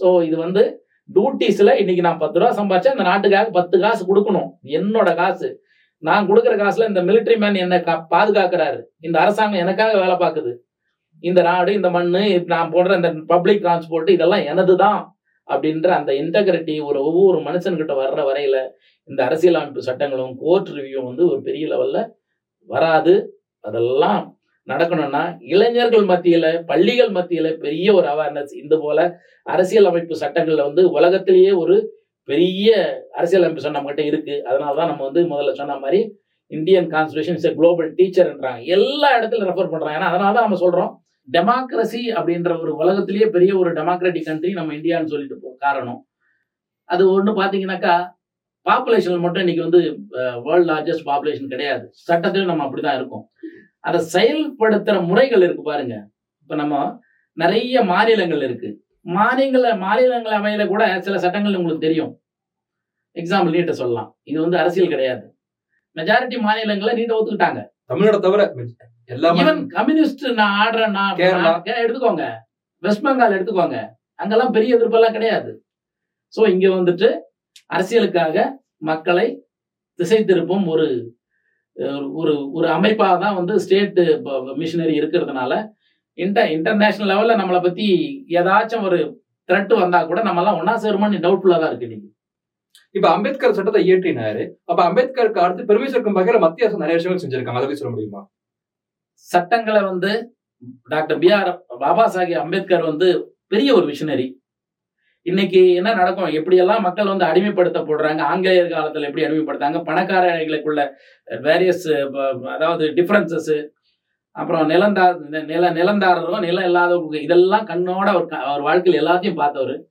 ஸோ 0.00 0.22
இது 0.22 0.36
வந்து 0.36 0.86
டியூட்டிஸ்ல 1.14 1.74
இன்னைக்கு 1.74 2.00
நான் 2.00 2.18
பத்து 2.18 2.38
ரூபா 2.38 2.62
சம்பாதிச்சா 2.62 2.86
அந்த 2.86 3.02
நாட்டுக்காக 3.02 3.50
பத்து 3.50 3.80
காசு 3.80 4.16
கொடுக்கணும். 4.16 4.48
என்னோட 4.64 5.14
காசு. 5.14 5.62
நான் 5.98 6.28
கொடுக்குற 6.28 6.52
காசுல 6.56 6.88
இந்த 6.88 7.02
மிலிட்டரி 7.02 7.38
மேன் 7.38 7.54
என்ன 7.54 7.78
கா- 7.78 8.04
பாதுகாக்கிறாரு. 8.10 8.82
இந்த 9.00 9.20
அரசாங்கம் 9.20 9.60
எனக்காக 9.60 9.98
வேலை 9.98 10.14
பார்க்குது. 10.14 10.56
இந்த 11.18 11.42
நாடு 11.42 11.72
இந்த 11.72 11.90
மண்ணு 11.90 12.42
நான் 12.46 12.72
போடுற 12.72 12.94
இந்த 12.94 13.14
பப்ளிக் 13.26 13.64
டிரான்ஸ்போர்ட் 13.64 14.08
இதெல்லாம் 14.08 14.44
எனது 14.44 14.76
தான் 14.76 15.16
அப்படின்ற 15.48 15.88
அந்த 15.88 16.12
இன்டகிரிட்டி 16.12 16.74
ஒரு 16.82 16.98
ஒவ்வொரு 17.04 17.38
மனுஷன்கிட்ட 17.38 17.94
வர்ற 18.02 18.20
வரையில 18.30 18.56
இந்த 19.08 19.20
அரசியலமைப்பு 19.24 19.82
சட்டங்களும் 19.82 20.34
கோர்ட் 20.36 20.68
ரிவ்யூ 20.68 21.00
வந்து 21.04 21.24
ஒரு 21.30 21.40
பெரிய 21.42 21.66
லெவல்ல 21.74 21.98
வராது. 22.68 23.14
அதெல்லாம் 23.64 24.22
நடக்கணும்னா 24.68 25.22
இளைஞர்கள் 25.40 26.04
மத்தியில 26.04 26.46
பள்ளிகள் 26.66 27.10
மத்தியில 27.10 27.48
பெரிய 27.58 27.94
ஒரு 27.94 28.06
அவேர்னஸ் 28.06 28.52
இந்த 28.62 28.74
போல 28.76 28.98
அரசியல் 29.46 29.84
அமைப்பு 29.84 30.14
சட்டங்கள்ல 30.14 30.66
வந்து 30.68 30.82
உலகத்திலேயே 30.90 31.52
ஒரு 31.52 31.76
பெரிய 32.28 32.68
அரசியல் 33.10 33.42
அமைப்பு 33.42 33.62
சட்டம் 33.62 33.78
நம்மகிட்ட 33.78 34.04
இருக்கு. 34.04 34.34
அதனாலதான் 34.50 34.90
நம்ம 34.90 35.04
வந்து 35.08 35.22
முதல்ல 35.22 35.52
சொன்ன 35.52 35.78
மாதிரி 35.78 36.00
இந்தியன் 36.50 36.88
கான்ஸ்டியூஷன் 36.90 37.38
இஸ் 37.40 37.54
குளோபல் 37.54 37.90
டீச்சர்ன்றாங்க 37.94 38.62
எல்லா 38.76 39.08
இடத்துல 39.18 39.46
ரெஃபர் 39.50 39.72
பண்றாங்க. 39.72 39.96
ஏன்னா 39.98 40.10
அதனால 40.12 40.32
தான் 40.38 40.46
நம்ம 40.48 40.60
சொல்றோம். 40.66 40.92
டெமோக்ரஸி 41.28 42.02
அப்படின்ற 42.18 42.50
ஒரு 42.62 42.72
உலகத்திலேயே 42.82 43.26
பெரிய 43.36 43.52
ஒரு 43.60 43.70
டெமோக்ராட்டிக் 43.78 44.28
கண்ட்ரி 44.30 44.52
நம்ம 44.58 44.74
இந்தியான்னு 44.78 45.12
சொல்லிட்டு 45.12 45.38
போ 45.42 45.50
காரணம். 45.66 46.00
அது 46.92 47.02
ஒன்று 47.14 47.32
பார்த்தீங்கன்னாக்கா 47.40 47.94
பாப்புலேஷன் 48.68 49.24
மட்டும் 49.24 49.42
இன்னைக்கு 49.44 49.66
வந்து 49.66 49.80
வேர்ல்ட் 50.46 50.68
லார்ஜஸ்ட் 50.70 51.06
பாப்புலேஷன் 51.10 51.52
கிடையாது. 51.54 51.84
சட்டத்திலும் 52.08 52.50
நம்ம 52.50 52.64
அப்படிதான் 52.66 52.98
இருக்கோம். 52.98 53.24
அதை 53.88 54.00
செயல்படுத்துகிற 54.14 54.98
முறைகள் 55.10 55.44
இருக்கு 55.46 55.64
பாருங்க. 55.70 55.94
இப்போ 56.42 56.54
நம்ம 56.62 56.76
நிறைய 57.42 57.76
மாநிலங்கள் 57.92 58.42
இருக்கு. 58.46 58.70
மாநில 59.16 59.74
மாநிலங்கள் 59.84 60.36
அமையில 60.40 60.64
கூட 60.72 60.82
சில 61.06 61.16
சட்டங்கள் 61.24 61.58
உங்களுக்கு 61.60 61.86
தெரியும். 61.86 62.12
எக்ஸாம்பிள் 63.20 63.54
நீட்டை 63.56 63.74
சொல்லலாம். 63.80 64.10
இது 64.30 64.38
வந்து 64.44 64.58
அரசியல் 64.62 64.92
கிடையாது. 64.94 65.24
மெஜாரிட்டி 65.98 66.36
மாநிலங்களை 66.46 66.92
நீட்டை 66.98 67.16
ஒத்துக்கிட்டாங்க. 67.18 67.62
தமிழ்நாடு 67.90 68.20
தவிர 68.26 68.44
ஈவன் 69.42 69.60
கம்யூனிஸ்ட் 69.76 70.24
நான் 70.40 70.56
ஆடுறேன் 70.62 70.96
நான் 70.98 71.16
கேரளா. 71.20 71.52
நான் 71.66 71.82
எடுத்துக்கோங்க. 71.84 72.26
வெஸ்ட் 72.82 73.04
பெங்கால் 73.06 73.36
எடுத்துக்கோங்க. 73.36 73.78
அங்கெல்லாம் 74.20 74.54
பெரிய 74.56 74.76
எதிர்ப்பெல்லாம் 74.76 75.16
கிடையாது. 75.16 75.50
ஸோ 76.34 76.42
இங்க 76.54 76.66
வந்துட்டு 76.78 77.08
அரசியலுக்காக 77.76 78.36
மக்களை 78.90 79.26
திசை 79.98 80.20
திருப்பும் 80.30 80.64
ஒரு 80.74 80.86
ஒரு 82.20 82.32
ஒரு 82.56 82.66
அமைப்பாக 82.76 83.14
தான் 83.24 83.36
வந்து 83.40 83.54
ஸ்டேட் 83.64 84.00
மிஷினரி 84.60 84.94
இருக்கிறதுனால 85.00 85.52
இன்டர் 86.18 86.50
இன்டர்நேஷனல் 86.56 87.10
லெவல்ல 87.12 87.36
நம்மளை 87.40 87.60
பத்தி 87.66 87.86
ஏதாச்சும் 88.40 88.86
ஒரு 88.88 88.98
த்ரெட் 89.48 89.72
வந்தா 89.82 90.00
கூட 90.10 90.20
நம்ம 90.26 90.40
எல்லாம் 90.42 90.58
ஒன்னா 90.60 90.74
சேருமான்னு 90.82 91.22
டவுட்ஃபுல்லா 91.24 91.58
தான் 91.62 91.70
இருக்கு 91.72 91.88
இன்னைக்கு 91.88 92.08
இப்ப 92.94 93.06
அம்பேத்கர் 93.14 93.56
சட்டத்தை 93.58 93.80
இயற்றினாரு. 93.88 94.42
அப்ப 94.70 94.80
அம்பேத்கருக்கு 94.88 95.42
அடுத்து 95.44 95.68
பெருமை 95.70 95.88
சேர்க்கும் 95.92 96.18
வகையில 96.18 96.40
மத்திய 96.44 96.66
அரசு 96.66 96.82
நிறைய 96.82 96.96
விஷயங்கள் 96.98 97.22
செஞ்சிருக்காங்க. 97.24 97.60
அதை 97.60 97.76
சொல்ல 97.80 97.92
முடியுமா? 97.94 98.20
சட்டங்களை 99.22 99.82
வந்து 99.82 100.36
doctor 100.88 101.18
B 101.18 101.30
R 101.30 101.64
Baba 101.78 102.12
Saheb 102.14 102.38
Ambedkar 102.38 102.82
வந்து 102.82 103.36
பெரிய 103.46 103.74
ஒரு 103.74 103.86
விஷனரி 103.86 104.26
இன்னைக்கு 105.26 105.74
என்ன 105.74 105.94
நடக்கும்? 105.94 106.24
எப்படியெல்லாம் 106.24 106.80
மக்கள் 106.80 107.06
வந்து 107.06 107.24
அடிமைப்படுத்தப்படுறாங்க? 107.24 108.20
ஆங்கிலேயர் 108.20 108.68
காலத்தில் 108.68 109.02
எப்படி 109.02 109.24
அடிமைப்படுத்தாங்க? 109.24 109.78
பணக்காரர்களுக்குள்ள 109.82 110.80
வேரியஸ் 111.26 111.86
அதாவது 112.46 112.86
டிஃப்ரென்சஸ்ஸு 112.88 113.68
அப்புறம் 114.30 114.70
நிலந்தார் 114.70 115.16
நில 115.44 115.70
நிலந்தாரரும் 115.70 116.40
நிலம் 116.40 116.64
இல்லாதவங்க 116.64 117.18
இதெல்லாம் 117.18 117.66
கண்ணோட 117.66 118.06
அவர் 118.06 118.26
க- 118.26 118.36
அவர் 118.36 118.60
வாழ்க்கையில் 118.60 119.04
எல்லாத்தையும் 119.04 119.34
பார்த்தவர். 119.34 119.84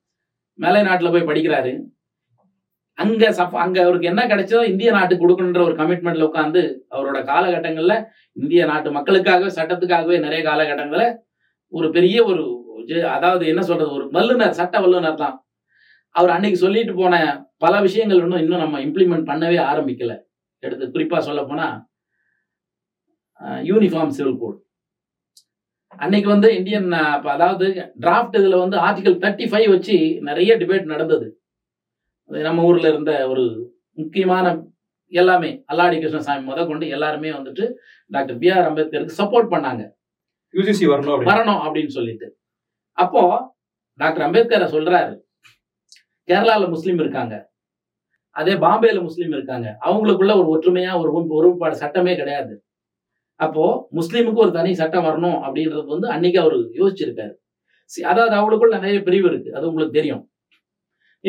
மேலை 0.59 0.81
நாட்டில் 0.81 1.11
போய் 1.11 1.21
படிக்கிறாரு. 1.21 1.71
அங்க 2.97 3.25
சப் 3.37 3.55
அங்க 3.63 3.77
அவருக்கு 3.85 4.09
என்ன 4.11 4.21
கிடைச்சதோ 4.31 4.61
இந்திய 4.71 4.89
நாட்டுக்கு 4.95 5.23
கொடுக்கணுன்ற 5.23 5.61
ஒரு 5.67 5.75
கமிட்மெண்ட்ல 5.81 6.27
உட்காந்து 6.29 6.61
அவரோட 6.95 7.19
காலகட்டங்கள்ல 7.31 7.95
இந்திய 8.37 8.61
நாட்டு 8.71 8.89
மக்களுக்காகவே 8.97 9.51
சட்டத்துக்காகவே 9.57 10.17
நிறைய 10.25 10.41
காலகட்டங்கள்ல 10.49 11.05
ஒரு 11.73 11.87
பெரிய 11.97 12.17
ஒரு 12.31 12.43
அதாவது 13.15 13.43
என்ன 13.51 13.61
சொல்றது 13.69 13.91
ஒரு 13.97 14.05
வல்லுனர் 14.15 14.57
சட்ட 14.59 14.75
வல்லுனர் 14.83 15.21
தான். 15.23 15.35
அவர் 16.15 16.33
அன்னைக்கு 16.35 16.57
சொல்லிட்டு 16.63 16.93
போன 17.01 17.15
பல 17.63 17.73
விஷயங்கள் 17.87 18.21
இன்னும் 18.23 18.41
இன்னும் 18.43 18.63
நம்ம 18.63 18.79
இம்ப்ளிமெண்ட் 18.85 19.29
பண்ணவே 19.29 19.59
ஆரம்பிக்கல. 19.71 20.13
எடுத்து 20.63 20.85
குறிப்பா 20.95 21.19
சொல்ல 21.27 21.41
போனா 21.51 21.67
யூனிஃபார்ம் 23.69 24.15
சிவில் 24.17 24.39
கோட் 24.41 24.59
அன்னைக்கு 26.03 26.29
வந்து 26.33 26.49
இந்தியன் 26.59 26.89
அதாவது 27.35 27.67
டிராஃப்ட் 28.03 28.37
இதுல 28.41 28.57
வந்து 28.63 28.77
ஆர்டிகல் 28.87 29.17
தேர்ட்டி 29.23 29.45
ஃபைவ் 29.51 29.67
வச்சு 29.75 29.95
நிறைய 30.29 30.51
டிபேட் 30.61 30.91
நடந்தது. 30.93 31.27
நம்ம 32.39 32.63
ஊர்ல 32.63 32.89
இருந்த 32.89 33.29
ஒரு 33.29 33.73
முக்கியமான 33.91 34.63
எல்லாமே 35.07 35.63
அல்லாடி 35.67 35.99
கிருஷ்ணசாமி 35.99 36.51
முத 36.51 36.67
கொண்டு 36.67 36.87
எல்லாருமே 36.87 37.29
வந்துட்டு 37.31 37.73
டாக்டர் 38.07 38.37
பி 38.37 38.49
ஆர் 38.49 38.73
அம்பேத்கருக்கு 38.73 39.09
சப்போர்ட் 39.17 39.51
பண்ணாங்க. 39.51 39.91
யூஜிசி 40.53 40.85
வரணும் 40.87 41.25
வரணும் 41.31 41.61
அப்படின்னு 41.65 41.87
சொல்லிட்டு. 41.87 42.37
அப்போ 42.91 43.53
டாக்டர் 43.93 44.23
அம்பேத்கர் 44.23 44.73
சொல்றாரு. 44.73 45.19
கேரளால 46.27 46.69
முஸ்லீம் 46.69 46.99
இருக்காங்க. 46.99 47.49
அதே 48.29 48.53
பாம்பேல 48.53 49.01
முஸ்லீம் 49.01 49.31
இருக்காங்க. 49.31 49.77
அவங்களுக்குள்ள 49.81 50.45
ஒரு 50.45 50.59
ஒற்றுமையா 50.59 50.99
ஒரு 50.99 51.25
ஒருமைப்பாடு 51.29 51.75
சட்டமே 51.75 52.15
கிடையாது. 52.15 52.65
அப்போ 53.35 53.87
முஸ்லீமுக்கு 53.91 54.35
ஒரு 54.35 54.51
தனி 54.51 54.73
சட்டம் 54.73 55.03
வரணும் 55.03 55.37
அப்படின்றது 55.47 55.85
வந்து 55.85 56.09
அன்னைக்கு 56.09 56.39
அவர் 56.39 56.53
யோசிச்சிருக்காரு. 56.53 57.33
அதாவது 58.03 58.35
அவங்களுக்குள்ள 58.35 58.71
நிறைய 58.71 59.01
பிரிவு 59.01 59.29
இருக்கு. 59.29 59.55
அது 59.55 59.67
உங்களுக்கு 59.67 59.93
தெரியும். 59.93 60.30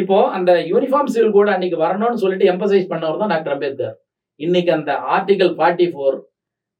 இப்போ 0.01 0.17
அந்த 0.37 0.51
யூனிஃபார்ம் 0.73 1.11
சிவில் 1.15 1.35
கோட் 1.37 1.55
அன்னைக்கு 1.55 1.79
வரணும்னு 1.85 2.21
சொல்லிட்டு 2.23 2.47
எம்பசைஸ் 2.53 2.91
பண்ணவர் 2.93 3.23
தான் 3.23 3.33
டாக்டர் 3.35 3.55
அம்பேத்கர். 3.55 3.97
இன்னைக்கு 4.41 4.71
அந்த 4.77 4.93
article 5.15 5.53
forty 5.57 5.87
four 5.93 6.17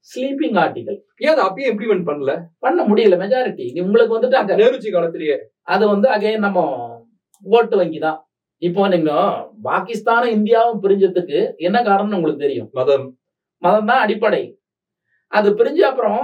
sleeping 0.09 0.57
article 0.63 0.97
ஏன் 1.23 1.31
அதை 1.33 1.43
அப்பயே 1.47 1.67
இம்ப்ளிமெண்ட் 1.71 2.07
பண்ணல? 2.09 2.31
பண்ண 2.63 2.79
முடியல 2.89 3.17
மெஜாரிட்டி 3.23 3.67
உங்களுக்கு 3.83 4.15
வந்துட்டு 4.15 4.39
அங்க 4.41 4.53
நேருஜி 4.61 4.89
காலத்திலேயே. 4.95 5.37
அது 5.73 5.83
வந்து 5.93 6.07
அகைன் 6.15 6.45
நம்ம 6.47 6.59
ஓட்டு 7.45 7.75
வங்கி 7.81 7.99
தான். 8.07 8.19
இப்போ 8.61 8.81
நீங்க 8.93 9.11
பாகிஸ்தானும் 9.69 10.35
இந்தியாவும் 10.37 10.81
பிரிஞ்சதுக்கு 10.83 11.39
என்ன 11.67 11.77
காரணம்னு 11.89 12.17
உங்களுக்கு 12.19 12.45
தெரியும்? 12.45 12.69
மதம். 12.79 13.07
மதம் 13.61 13.89
தான் 13.91 14.03
அடிப்படை. 14.05 14.43
அது 15.37 15.49
பிரிஞ்ச 15.59 15.79
அப்புறம் 15.91 16.21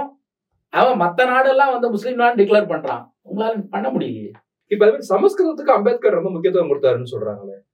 அவன் 0.72 1.00
மத்த 1.04 1.20
நாடெல்லாம் 1.32 1.72
வந்து 1.74 1.88
முஸ்லீம் 1.94 2.20
நாடு 2.22 2.38
டிக்ளேர் 2.40 2.70
பண்றான். 2.72 3.02
உங்களால 3.28 3.54
பண்ண 3.74 3.86
முடியலையே. 3.94 4.32
இப்ப 4.70 4.86
அது 4.86 4.94
மாதிரி 4.94 5.06
சமஸ்கிருதத்துக்கு 5.08 5.74
அம்பேத்கர் 5.74 6.12
ரொம்ப 6.12 6.30
முக்கியத்துவம் 6.30 6.70
கொடுத்தாருன்னு 6.70 7.06
சொல்றாங்களே. 7.12 7.68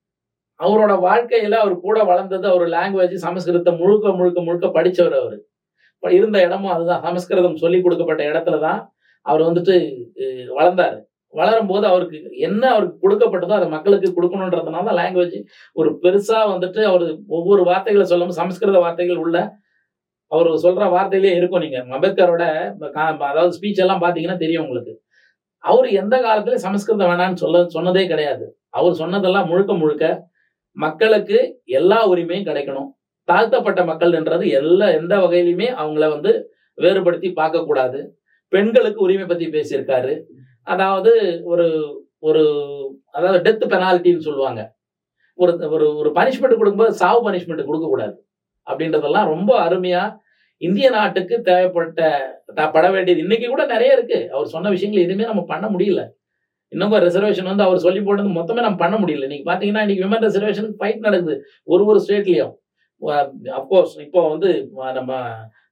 அவரோட 0.62 0.92
வாழ்க்கையில 1.06 1.50
அவர் 1.50 1.80
கூட 1.80 2.02
வளர்ந்தது 2.02 2.48
அவர் 2.48 2.68
லாங்குவேஜ் 2.68 3.16
சமஸ்கிருதத்தை 3.22 3.78
முழுக்க 3.78 4.12
முழுக்க 4.12 4.42
முழுக்க 4.42 4.66
படிச்சவர் 4.66 5.20
அவர். 5.20 5.44
இருந்த 6.12 6.40
இடமும் 6.40 6.70
அதுதான். 6.70 7.02
சமஸ்கிருதம் 7.02 7.56
சொல்லி 7.56 7.80
கொடுக்கப்பட்ட 7.80 8.24
இடத்துல 8.24 8.60
தான் 8.60 8.94
அவர் 9.22 9.40
வந்துட்டு 9.40 10.04
வளர்ந்தாரு. 10.56 11.04
வளரும் 11.28 11.66
போது 11.66 11.86
அவருக்கு 11.86 12.28
என்ன 12.30 12.70
அவருக்கு 12.70 13.10
கொடுக்கப்பட்டதோ 13.10 13.52
அதை 13.52 13.68
மக்களுக்கு 13.68 14.22
கொடுக்கணுன்றதுனால 14.22 14.84
தான் 14.84 14.96
லாங்குவேஜ் 14.96 15.44
ஒரு 15.72 15.98
பெருசா 16.02 16.32
வந்துட்டு 16.32 16.82
அவர் 16.82 17.16
ஒவ்வொரு 17.28 17.64
வார்த்தைகளை 17.64 18.06
சொல்லும் 18.06 18.30
சமஸ்கிருத 18.30 18.78
வார்த்தைகள் 18.78 19.16
உள்ள 19.16 19.52
அவர் 20.26 20.46
சொல்ற 20.46 20.90
வார்த்தையிலே 20.90 21.36
இருக்கும். 21.36 21.60
நீங்க 21.60 21.78
அம்பேத்கரோட 21.78 22.72
கா- 22.80 23.18
அதாவது 23.18 23.58
ஸ்பீச் 23.60 23.76
எல்லாம் 23.76 24.00
பாத்தீங்கன்னா 24.00 24.36
தெரியும் 24.36 24.62
உங்களுக்கு. 24.62 25.04
அவர் 25.70 25.88
எந்த 26.00 26.14
காலத்துல 26.26 26.58
சமஸ்கிருதம் 26.64 27.10
வேணாம்னு 27.10 27.42
சொல்ல 27.42 27.62
சொன்னதே 27.76 28.02
கிடையாது. 28.08 28.44
அவர் 28.78 29.00
சொன்னதெல்லாம் 29.00 29.48
முழுக்க 29.50 29.72
முழுக்க 29.74 30.04
மக்களுக்கு 30.76 31.38
எல்லா 31.78 31.98
உரிமையும் 32.12 32.48
கிடைக்கணும். 32.48 32.88
தாழ்த்தப்பட்ட 33.28 33.80
மக்கள்ன்றது 33.90 34.44
எல்லா 34.58 34.86
எந்த 34.98 35.14
வகையிலுமே 35.22 35.68
அவங்கள 35.82 36.04
வந்து 36.14 36.32
வேறுபடுத்தி 36.78 37.28
பார்க்கக்கூடாது. 37.40 38.00
பெண்களுக்கு 38.52 39.00
உரிமை 39.06 39.26
பத்தி 39.26 39.46
பேசியிருக்காரு. 39.54 40.12
அதாவது 40.74 41.12
ஒரு 41.52 41.66
ஒரு 42.28 42.42
அதாவது 43.16 43.40
டெத் 43.46 43.64
பெனால்ட்டின்னு 43.72 44.26
சொல்லுவாங்க. 44.28 44.60
ஒரு 45.38 45.52
ஒரு 45.74 45.86
ஒரு 46.00 46.10
பனிஷ்மெண்ட் 46.18 46.60
கொடுக்கும்போது 46.60 47.00
சாவு 47.00 47.20
பனிஷ்மெண்ட் 47.26 47.68
கொடுக்கக்கூடாது. 47.68 48.14
அப்படின்றதெல்லாம் 48.66 49.28
ரொம்ப 49.34 49.50
அருமையாக 49.66 50.14
இந்திய 50.64 50.86
நாட்டுக்கு 50.96 51.34
தேவைப்பட்ட 51.48 52.00
பட 52.74 52.86
வேண்டியது. 52.94 53.22
இன்னைக்கு 53.24 53.46
கூட 53.54 53.64
நிறைய 53.72 53.96
இருக்கு. 53.96 54.18
அவர் 54.34 54.52
சொன்ன 54.54 54.70
விஷயங்கள் 54.74 55.04
எதுவுமே 55.06 55.26
நம்ம 55.30 55.42
பண்ண 55.52 55.66
முடியல. 55.74 56.02
இன்னும் 56.72 56.94
ரிசர்வேஷன் 57.08 57.50
வந்து 57.50 57.66
அவர் 57.66 57.84
சொல்லி 57.86 58.00
போட்டது 58.06 58.36
மொத்தமே 58.38 58.64
நம்ம 58.66 58.80
பண்ண 58.84 58.96
முடியல. 59.02 59.26
இன்னைக்கு 59.28 59.50
பாத்தீங்கன்னா 59.50 59.82
இன்னைக்கு 59.84 60.04
விமன் 60.06 60.24
ரிசர்வேஷனுக்கு 60.26 60.80
ஃபைட் 60.80 61.04
நடக்குது. 61.06 61.36
ஒரு 61.72 61.82
ஒரு 61.90 62.00
ஸ்டேட்லயும் 62.04 62.54
அப்கோர்ஸ் 63.58 63.94
இப்போ 64.06 64.20
வந்து 64.32 64.50
நம்ம 64.98 65.12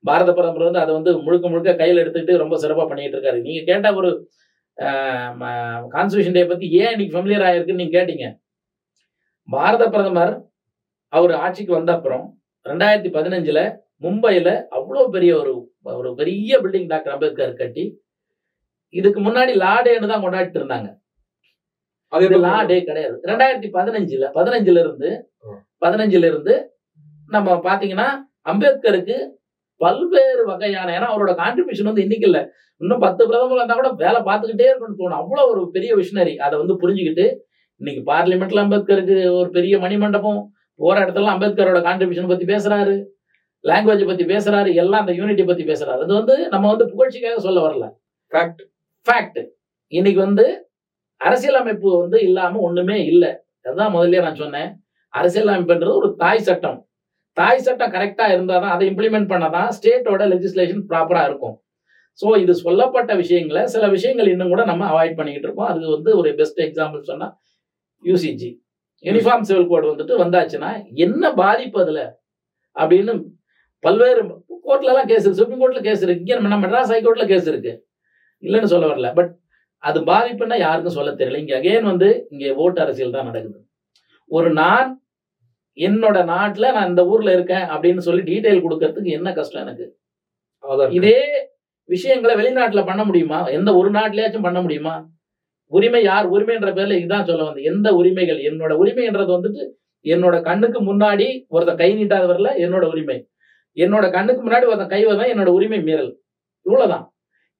பாரத 0.09 0.31
பிரதமர் 0.37 0.69
வந்து 0.69 0.83
அதை 0.85 0.93
வந்து 0.97 1.13
முழுக்க 1.27 1.47
முழுக்க 1.53 1.73
கையில் 1.81 2.01
எடுத்துக்கிட்டு 2.03 2.43
ரொம்ப 2.43 2.57
சிறப்பாக 2.63 2.87
பண்ணிட்டு 2.89 3.17
இருக்காரு. 3.17 3.39
நீங்க 3.47 3.61
கேட்ட 3.71 3.95
ஒரு 4.01 4.11
கான்ஸ்டியூஷன் 5.95 6.37
டே 6.39 6.45
பத்தி 6.51 6.67
ஏன் 6.81 6.93
இன்னைக்கு 6.95 7.15
ஃபெமிலியர் 7.17 7.47
ஆயிருக்குன்னு 7.49 7.83
நீங்க 7.83 7.95
கேட்டீங்க. 7.99 8.27
பாரத 9.49 9.85
பிரதமர் 9.95 10.35
அவர் 11.17 11.33
ஆட்சிக்கு 11.45 11.73
வந்த 11.79 11.91
அப்புறம் 11.97 12.25
ரெண்டாயிரத்தி 12.71 13.11
பதினஞ்சுல 13.17 13.61
மும்பையில 14.03 14.49
அவ்வளோ 14.77 15.03
பெரிய 15.17 15.33
ஒரு 15.41 15.53
ஒரு 16.01 16.11
பெரிய 16.21 16.59
பில்டிங் 16.65 16.91
டாக்டர் 16.93 17.15
அம்பேத்கர் 17.15 17.61
கட்டி 17.61 17.85
இதுக்கு 18.95 19.21
முன்னாடி 19.27 19.53
லா 19.63 19.73
டேன்னு 19.87 20.11
தான் 20.11 20.25
கொண்டாடிட்டு 20.25 20.59
இருந்தாங்க. 20.61 20.89
அது 22.13 22.25
இது 22.25 22.35
எப்படி 22.35 22.45
லா 22.47 22.57
டே 22.71 22.77
கிடையாது. 22.89 23.15
ரெண்டாயிரத்தி 23.31 23.69
பதினஞ்சுல 23.77 24.27
பதினஞ்சுல 24.37 24.83
இருந்து. 24.85 25.11
பதினஞ்சுல 25.85 26.29
இருந்து 26.33 26.55
நம்ம 27.29 27.57
பாத்தீங்கன்னா 27.69 28.09
அம்பேத்கருக்கு 28.53 29.17
பல்வேறு 29.81 30.43
வகையான 30.51 30.93
ஏன்னா 30.97 31.09
அவரோட 31.13 31.33
கான்ட்ரிபியூஷன் 31.41 31.91
வந்து 31.91 32.05
இன்னைக்கு 32.07 32.27
இல்ல. 32.31 32.41
இன்னும் 32.81 33.03
பத்து 33.07 33.23
பிரதமர் 33.29 33.61
வந்தா 33.63 33.75
கூட 33.79 33.91
வேலை 34.05 34.21
பார்த்துக்கிட்டே 34.29 34.69
இருக்கணும்னு 34.71 35.01
தோணும். 35.01 35.21
அவ்வளவு 35.23 35.51
ஒரு 35.55 35.63
பெரிய 35.77 35.91
விஷனரி 36.01 36.35
அதை 36.47 36.55
வந்து 36.63 36.75
புரிஞ்சுக்கிட்டு 36.83 37.27
இன்னைக்கு 37.81 38.03
பார்லிமெண்ட்ல 38.13 38.65
அம்பேத்கருக்கு 38.65 39.17
ஒரு 39.41 39.49
பெரிய 39.57 39.75
மணிமண்டபம் 39.85 40.41
போற 40.81 40.95
இடத்துல 41.05 41.33
அம்பேத்கரோட 41.35 41.81
கான்ட்ரிபியூஷன் 41.89 42.33
பத்தி 42.33 42.47
பேசுறாரு. 42.53 42.95
லாங்குவேஜ் 43.65 44.07
பத்தி 44.07 44.25
பேசுறாரு 44.25 44.75
எல்லாம் 44.75 45.01
அந்த 45.01 45.13
யூனிட்டி 45.13 45.45
பத்தி 45.45 45.65
பேசுறாரு. 45.65 45.99
அது 45.99 46.15
வந்து 46.15 46.49
நம்ம 46.49 46.75
வந்து 46.75 46.87
புகழ்ச்சிக்காக 46.87 47.37
சொல்ல 47.37 47.69
வரல. 47.69 47.85
Fact. 48.33 48.61
ஃபேக்ட் 49.07 49.41
இன்னைக்கு 49.93 50.21
வந்து 50.21 50.69
அரசியலமைப்பு 51.21 52.01
வந்து 52.01 52.23
இல்லாம 52.23 52.59
ஒண்ணுமே 52.59 53.05
இல்லை. 53.05 53.31
அதுதான் 53.63 53.95
முதல்ல 53.95 54.23
நான் 54.23 54.35
சொன்னேன். 54.35 54.71
அரசியலமைப்புன்றது 55.15 55.97
ஒரு 55.97 56.15
தாய் 56.19 56.39
சட்டம். 56.39 56.89
தாய் 57.33 57.59
சட்டம் 57.59 57.93
கரெக்டா 57.93 58.25
இருந்தாதான் 58.35 58.75
அதை 58.77 58.89
இம்ப்ளிமெண்ட் 58.91 59.31
பண்ணாதான் 59.33 59.69
ஸ்டேட்டோட 59.69 60.23
லெஜிஸ்லேஷன் 60.33 60.83
ப்ராப்பரா 60.89 61.25
இருக்கும். 61.25 61.63
ஸோ 62.21 62.39
இது 62.39 62.55
சொல்லப்பட்ட 62.55 63.15
விஷயங்களை 63.15 63.67
சில 63.67 63.89
விஷயங்கள் 63.89 64.29
இன்னும் 64.29 64.49
கூட 64.49 64.65
நம்ம 64.65 64.85
அவாய்ட் 64.87 65.17
பண்ணிக்கிட்டு 65.17 65.49
இருக்கோம். 65.49 65.67
அது 65.67 65.91
வந்து 65.91 66.17
ஒரு 66.17 66.35
பெஸ்ட் 66.35 66.61
எக்ஸாம்பிள் 66.61 67.01
சொன்னா 67.01 67.39
யூசிஜி 68.05 68.51
யூனிஃபார்ம் 69.05 69.41
சிவில் 69.41 69.67
கோட் 69.67 69.85
வந்துட்டு 69.85 70.15
வந்தாச்சுன்னா 70.19 70.95
என்ன 70.95 71.33
பாதிப்பு 71.33 71.81
அதுல? 71.81 72.21
அப்படின்னு 72.77 73.25
பல்வேறு 73.87 74.21
கோர்ட்ல 74.67 74.91
எல்லாம் 74.93 75.09
கேஸ் 75.11 75.25
இருக்கு. 75.25 75.41
சுப்ரீம் 75.41 75.63
கோர்ட்ல 75.63 75.81
கேஸ் 75.83 76.03
இருக்கு. 76.03 76.23
இங்க 76.25 76.49
நம்ம 76.49 76.67
மெட்ராஸ் 76.67 76.93
ஹைகோர்ட்ல 76.95 77.27
கேஸ் 77.27 77.49
இருக்கு. 77.49 77.73
இல்லைன்னு 78.43 78.73
சொல்ல 78.73 78.87
வரல. 78.87 79.09
பட் 79.15 79.33
அது 79.83 79.99
பாதிப்புன்னா 80.05 80.57
யாருக்கும் 80.59 80.97
சொல்ல 80.99 81.11
தெரியல. 81.11 81.41
இங்க 81.43 81.55
அகைன் 81.61 81.83
வந்து 81.83 82.09
இங்க 82.31 82.55
ஓட்டு 82.55 82.81
அரசியல் 82.81 83.17
தான் 83.17 83.25
நடக்குது. 83.25 83.59
ஒரு 84.31 84.51
நான் 84.53 84.89
என்னோட 85.77 86.19
நாட்டுல 86.33 86.67
நான் 86.73 86.89
இந்த 86.89 87.03
ஊர்ல 87.07 87.33
இருக்கேன் 87.33 87.65
அப்படின்னு 87.75 88.03
சொல்லி 88.07 88.23
டீடைல் 88.31 88.65
கொடுக்கறதுக்கு 88.65 89.11
என்ன 89.19 89.29
கஷ்டம் 89.33 89.63
எனக்கு? 89.63 89.87
இதே 90.91 91.19
விஷயங்களை 91.89 92.35
வெளிநாட்டுல 92.37 92.83
பண்ண 92.87 93.03
முடியுமா? 93.05 93.39
எந்த 93.49 93.71
ஒரு 93.77 93.91
நாட்டிலேயாச்சும் 93.91 94.47
பண்ண 94.47 94.61
முடியுமா? 94.61 94.95
உரிமை 95.73 96.03
யார்? 96.03 96.27
உரிமைன்ற 96.31 96.71
பேர்ல 96.77 96.97
இதுதான் 96.99 97.25
சொல்ல 97.25 97.43
வந்து 97.43 97.63
எந்த 97.63 97.89
உரிமைகள்? 97.95 98.41
என்னோட 98.51 98.73
உரிமைன்றது 98.83 99.33
வந்துட்டு 99.37 99.63
என்னோட 100.05 100.37
கண்ணுக்கு 100.43 100.81
முன்னாடி 100.89 101.27
ஒருத்தன் 101.49 101.81
கை 101.83 101.91
நீட்டாத 101.97 102.25
வரல 102.33 102.49
என்னோட 102.65 102.85
உரிமை. 102.93 103.19
என்னோட 103.77 104.05
கண்ணுக்கு 104.17 104.43
முன்னாடி 104.47 104.67
ஒருத்தன் 104.71 104.93
கைவதான் 104.95 105.33
என்னோட 105.33 105.51
உரிமை 105.59 105.81
மீறல். 105.83 106.13
இவ்வளவுதான். 106.67 107.05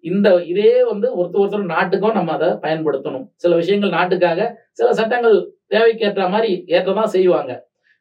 இந்த 0.05 0.29
இதே 0.53 0.73
வந்து 0.91 1.07
ஒருத்தர் 1.19 1.43
ஒருத்தர் 1.43 1.73
நாட்டுக்கும் 1.75 2.17
நம்ம 2.19 2.33
அதை 2.33 2.49
பயன்படுத்தணும். 2.65 3.27
சில 3.43 3.53
விஷயங்கள் 3.61 3.97
நாட்டுக்காக 3.99 4.49
சில 4.79 4.89
சட்டங்கள் 4.99 5.37
தேவைக்கேற்ற 5.75 6.25
மாதிரி 6.35 6.51
ஏற்றதான் 6.77 7.15
செய்வாங்க. 7.17 7.53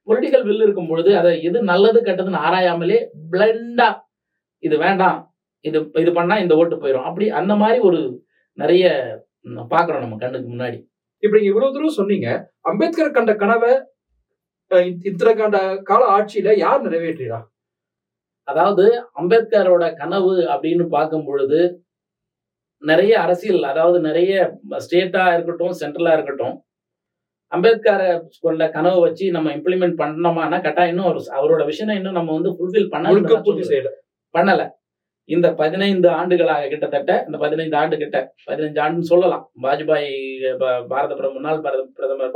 பொலிட்டிக்கல் 0.08 0.46
வில் 0.48 0.66
இருக்கும் 0.66 0.88
பொழுது 0.88 1.12
அதை 1.18 1.32
எது 1.44 1.60
நல்லது 1.72 2.00
கெட்டதுன்னு 2.02 2.44
ஆராயாமலே 2.48 2.98
பிளண்டா 3.32 3.90
இது 4.64 4.78
வேண்டாம் 4.78 5.20
இது 5.68 5.80
இது 6.02 6.12
பண்ணா 6.14 6.36
இந்த 6.44 6.54
ஓட்டு 6.56 6.76
போயிடும் 6.76 7.08
அப்படி 7.10 7.26
அந்த 7.40 7.54
மாதிரி 7.62 7.80
ஒரு 7.90 8.00
நிறைய 8.58 8.86
பாக்குறோம் 9.74 10.04
நம்ம 10.04 10.18
கண்ணுக்கு 10.18 10.48
முன்னாடி. 10.54 10.80
இப்ப 11.24 11.34
நீங்க 11.36 11.52
இவ்வளவு 11.52 11.74
தூரம் 11.74 11.98
சொன்னீங்க. 12.00 12.28
அம்பேத்கர் 12.70 13.16
கண்ட 13.18 13.34
கனவை 13.36 13.72
இத்தனை 15.10 15.34
கண்ட 15.36 15.58
கால 15.90 16.04
ஆட்சியில 16.18 16.56
யார் 16.58 16.86
நிறைவேற்றிடா 16.86 17.40
அதாவது 18.48 18.86
அம்பேத்கரோட 19.14 19.86
கனவு 19.96 20.34
அப்படின்னு 20.54 20.86
பார்க்கும் 20.88 21.26
பொழுது 21.26 21.60
நிறைய 22.84 23.14
அரசியல் 23.22 23.64
அதாவது 23.64 23.98
நிறைய 24.00 24.32
ஸ்டேட்டா 24.78 25.24
இருக்கட்டும் 25.34 25.76
சென்ட்ரலா 25.82 26.14
இருக்கட்டும் 26.14 26.56
அம்பேத்கரை 27.52 28.08
கொண்ட 28.42 28.64
கனவை 28.70 29.00
வச்சு 29.00 29.26
நம்ம 29.32 29.50
இம்ப்ளிமெண்ட் 29.52 30.00
பண்ணோமானா 30.00 30.58
கட்டாயம் 30.62 30.94
இன்னும் 30.94 31.10
அவரோட 31.40 31.62
விஷனை 31.68 31.96
இன்னும் 31.96 32.18
நம்ம 32.20 32.34
வந்து 32.34 32.54
ஃபுல்ஃபில் 32.56 32.88
முழுக்க 33.06 33.36
பூர்த்தி 33.38 33.64
பண்ணல 33.64 33.72
செய்யல. 33.72 33.90
பண்ணல. 34.36 34.62
இந்த 35.30 35.48
பதினைந்து 35.54 36.08
ஆண்டுகளாக 36.10 36.68
கிட்டத்தட்ட 36.68 37.12
இந்த 37.26 37.38
பதினைந்து 37.38 37.78
ஆண்டு 37.78 37.96
கிட்ட 37.98 38.18
பதினைஞ்சு 38.48 38.80
ஆண்டுன்னு 38.84 39.12
சொல்லலாம். 39.12 39.44
வாஜ்பாய் 39.64 40.10
பாரத 40.88 41.12
பிரதமர் 41.14 41.36
முன்னாள் 41.36 41.62
பாரத 41.62 41.84
பிரதமர் 41.94 42.34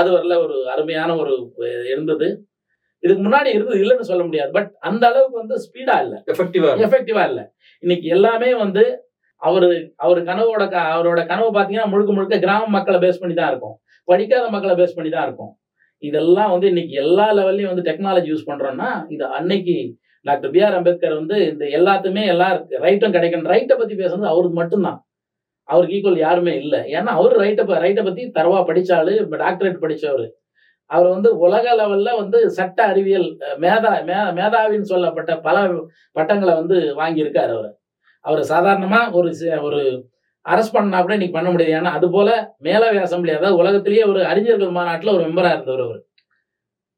அது 0.00 0.10
வரல 0.16 0.38
ஒரு 0.44 0.56
அருமையான 0.68 1.10
ஒரு 1.16 1.34
இருந்தது. 1.86 2.28
இதுக்கு 3.04 3.28
முன்னாடி 3.28 3.46
இருந்தது 3.46 3.84
இல்லைன்னு 3.84 4.00
சொல்ல 4.00 4.24
முடியாது. 4.24 4.50
பட் 4.52 4.72
அந்த 4.80 5.06
அளவுக்கு 5.06 5.38
வந்து 5.38 5.54
ஸ்பீடா 5.54 6.02
இல்ல. 6.02 6.22
எஃபெக்டிவா 6.32 6.70
எஃபெக்டிவா 6.80 7.28
இல்ல. 7.28 7.52
இன்னைக்கு 7.78 8.08
எல்லாமே 8.08 8.54
வந்து 8.54 9.02
அவரு 9.36 9.92
அவர் 9.96 10.22
கனவோட 10.22 10.70
க- 10.70 10.94
அவரோட 10.94 11.26
கனவு 11.26 11.60
பாத்தீங்கன்னா 11.60 11.86
முழுக்க 11.86 12.12
முழுக்க 12.12 12.38
கிராம 12.38 12.66
மக்களை 12.66 13.08
பேஸ் 13.08 13.20
பண்ணி 13.20 13.34
தான் 13.34 13.48
இருக்கும். 13.48 13.78
படிக்காத 14.04 14.48
மக்களை 14.48 14.84
பேஸ் 14.84 14.94
பண்ணி 14.94 15.10
தான் 15.10 15.24
இருக்கும். 15.24 15.58
இதெல்லாம் 15.98 16.50
வந்து 16.50 16.66
இன்னைக்கு 16.66 16.92
எல்லா 16.92 17.32
லெவல்லையும் 17.32 17.74
வந்து 17.74 17.90
டெக்னாலஜி 17.90 18.34
யூஸ் 18.34 18.46
பண்றோம்னா 18.46 19.04
இது 19.08 19.24
அன்னைக்கு 19.24 19.96
டாக்டர் 20.22 20.50
பி 20.50 20.62
ஆர் 20.62 20.74
அம்பேத்கர் 20.74 21.14
வந்து 21.14 21.46
இந்த 21.46 21.64
எல்லாத்துமே 21.64 22.26
எல்லா 22.26 22.62
ரைட்டும் 22.70 23.14
கிடைக்கணும். 23.14 23.50
ரைட்டை 23.54 23.78
பத்தி 23.78 23.94
பேசுறது 23.94 24.26
அவருக்கு 24.26 24.52
மட்டும்தான். 24.52 25.06
அவருக்கு 25.62 25.96
ஈக்குவல் 25.96 26.18
யாருமே 26.18 26.56
இல்லை. 26.56 26.80
ஏன்னா 26.80 27.12
அவர் 27.18 27.36
ரைட்டை 27.36 27.64
ரைட்டை 27.68 28.04
பத்தி 28.04 28.30
தரவா 28.30 28.64
படிச்சாலு 28.64 29.26
டாக்டரேட் 29.30 29.80
படிச்சவர். 29.80 30.30
அவர் 30.90 31.08
வந்து 31.14 31.30
உலக 31.38 31.66
லெவல்ல 31.80 32.10
வந்து 32.22 32.38
சட்ட 32.50 32.78
அறிவியல் 32.92 33.28
மேதா 33.64 33.92
மே 34.08 34.16
மேதாவின்னு 34.38 34.90
சொல்லப்பட்ட 34.92 35.32
பல 35.46 35.56
பட்டங்களை 36.16 36.54
வந்து 36.54 36.76
வாங்கியிருக்கார் 37.00 37.52
அவர். 37.56 37.70
அவர் 38.24 38.42
சாதாரணமா 38.52 39.00
ஒரு 39.18 39.30
ஒரு 39.68 39.80
அரெஸ்ட் 40.46 40.76
பண்ணா 40.76 40.98
கூட 41.00 41.14
இன்னைக்கு 41.16 41.36
பண்ண 41.38 41.50
முடியாது. 41.50 41.76
ஏன்னா 41.78 41.90
அது 41.98 42.06
போல 42.10 42.30
மேலவை 42.62 42.98
அசம்பிளி 43.04 43.32
அதாவது 43.36 43.60
உலகத்திலேயே 43.62 44.04
ஒரு 44.12 44.20
அறிஞர்கள் 44.32 44.76
மாநாட்டில் 44.78 45.14
ஒரு 45.16 45.22
மெம்பராக 45.26 45.56
இருந்தவர் 45.56 45.84
அவர். 45.86 46.00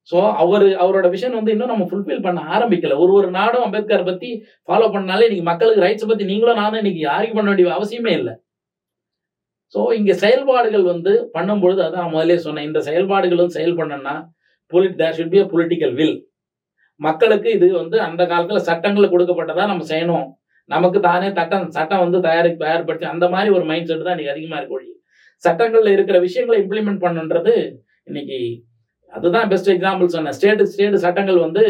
ஸோ 0.09 0.19
அவர் 0.43 0.67
அவரோட 0.83 1.07
விஷன் 1.15 1.39
வந்து 1.39 1.53
இன்னும் 1.55 1.73
நம்ம 1.73 1.87
ஃபுல்ஃபில் 1.91 2.25
பண்ண 2.27 2.41
ஆரம்பிக்கல. 2.57 2.97
ஒரு 3.05 3.13
ஒரு 3.13 3.29
நாடும் 3.31 3.65
அம்பேத்கர் 3.65 4.09
பத்தி 4.11 4.29
ஃபாலோ 4.69 4.89
பண்ணாலே 4.97 5.27
இன்னைக்கு 5.29 5.49
மக்களுக்கு 5.51 5.85
ரைட்ஸ் 5.87 6.11
பத்தி 6.11 6.25
நீங்களும் 6.25 6.61
நானும் 6.63 6.81
இன்னைக்கு 6.83 7.03
ஆர்கியூ 7.17 7.35
பண்ண 7.35 7.49
வேண்டிய 7.51 7.73
அவசியமே 7.79 8.13
இல்லை. 8.21 8.35
ஸோ 9.77 9.83
இங்கே 9.97 10.15
செயல்பாடுகள் 10.21 10.85
வந்து 10.93 11.13
பண்ணும்பொழுது 11.35 11.81
அதான் 11.87 12.13
முதல்ல 12.13 12.37
சொன்னேன். 12.45 12.67
இந்த 12.69 12.81
செயல்பாடுகள் 12.87 13.41
வந்து 13.41 13.57
செயல் 13.57 13.75
பண்ணணும்னா 13.81 14.15
பொலிட் 14.73 14.97
there 15.01 15.17
should 15.19 15.33
be 15.35 15.41
a 15.43 15.47
political 15.51 15.93
will 15.99 16.17
மக்களுக்கு 17.01 17.49
இது 17.57 17.67
வந்து 17.81 17.97
அந்த 18.07 18.23
காலத்தில் 18.31 18.67
சட்டங்கள் 18.69 19.13
கொடுக்கப்பட்டதா 19.15 19.65
நம்ம 19.73 19.87
செய்யணும். 19.91 20.25
நமக்கு 20.75 21.01
தானே 21.09 21.29
சட்டம் 21.39 21.67
சட்டம் 21.77 22.03
வந்து 22.05 22.21
தயாரி 22.29 22.51
தயார்படுத்தி 22.65 23.07
அந்த 23.13 23.27
மாதிரி 23.35 23.51
ஒரு 23.57 23.65
மைண்ட் 23.71 23.91
செட் 23.91 24.07
தான் 24.07 24.15
இன்னைக்கு 24.17 24.35
அதிகமாக 24.35 24.61
இருக்கு 24.61 24.77
ஒழிய. 24.79 24.93
சட்டங்களில் 25.43 25.95
இருக்கிற 25.97 26.17
விஷயங்களை 26.27 26.59
இம்ப்ளிமெண்ட் 26.65 27.05
பண்ணுன்றது 27.05 27.55
இன்னைக்கு 28.11 28.41
அதுதான் 29.13 29.49
பெஸ்ட் 29.53 29.71
எக்ஸாம்பிள் 29.77 30.15
சொன்னேன். 30.17 30.37
ஸ்டேட் 30.39 30.67
ஸ்டேட் 30.73 30.99
சட்டங்கள் 31.07 31.45
வந்து 31.47 31.65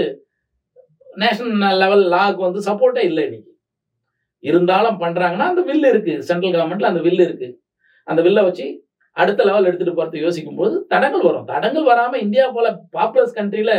நேஷனல் 1.24 1.78
லெவல் 1.84 2.06
லாக்கு 2.16 2.42
வந்து 2.48 2.62
சப்போர்ட்டே 2.70 3.04
இல்லை 3.10 3.24
இன்னைக்கு. 3.28 3.52
இருந்தாலும் 4.44 4.98
பண்றாங்கன்னா 5.04 5.46
அந்த 5.52 5.62
வில் 5.70 5.92
இருக்கு. 5.92 6.16
சென்ட்ரல் 6.30 6.56
கவர்மெண்ட்ல 6.56 6.92
அந்த 6.92 7.02
வில் 7.06 7.24
இருக்கு. 7.28 7.48
அந்த 8.08 8.22
வில்லை 8.22 8.42
வச்சு 8.42 8.66
அடுத்த 9.16 9.44
லெவல் 9.44 9.64
எடுத்துட்டு 9.64 9.94
போறது 9.98 10.18
யோசிக்கும் 10.20 10.56
போது 10.56 10.74
தடங்கள் 10.86 11.22
வரும். 11.22 11.44
தடங்கள் 11.44 11.86
வராம 11.92 12.16
இந்தியா 12.16 12.50
போல 12.50 12.66
பாப்புலஸ் 12.96 13.36
கண்ட்ரில 13.38 13.72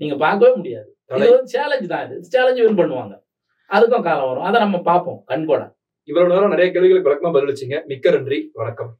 நீங்க 0.00 0.16
பார்க்கவே 0.16 0.52
முடியாது. 0.54 0.88
இது 1.16 1.30
வந்து 1.30 1.52
சேலஞ்ச் 1.54 1.88
தான் 1.88 2.04
இது. 2.06 2.16
சேலஞ்ச் 2.24 2.60
வின் 2.60 2.78
பண்ணுவாங்க. 2.80 3.14
அதுக்கும் 3.70 4.06
காலம் 4.08 4.28
வரும். 4.28 4.46
அதை 4.50 4.60
நம்ம 4.60 4.80
பார்ப்போம். 4.90 5.18
கண்கூட. 5.26 5.62
இவ்வளவு 6.08 6.32
நேரம் 6.34 6.54
நிறைய 6.54 6.68
கேள்விகளுக்கு 6.72 7.10
விளக்கமா 7.10 7.34
பதிலளிச்சீங்க. 7.36 7.78
மிக்க 7.84 8.10
நன்றி. 8.10 8.50
வணக்கம். 8.52 8.92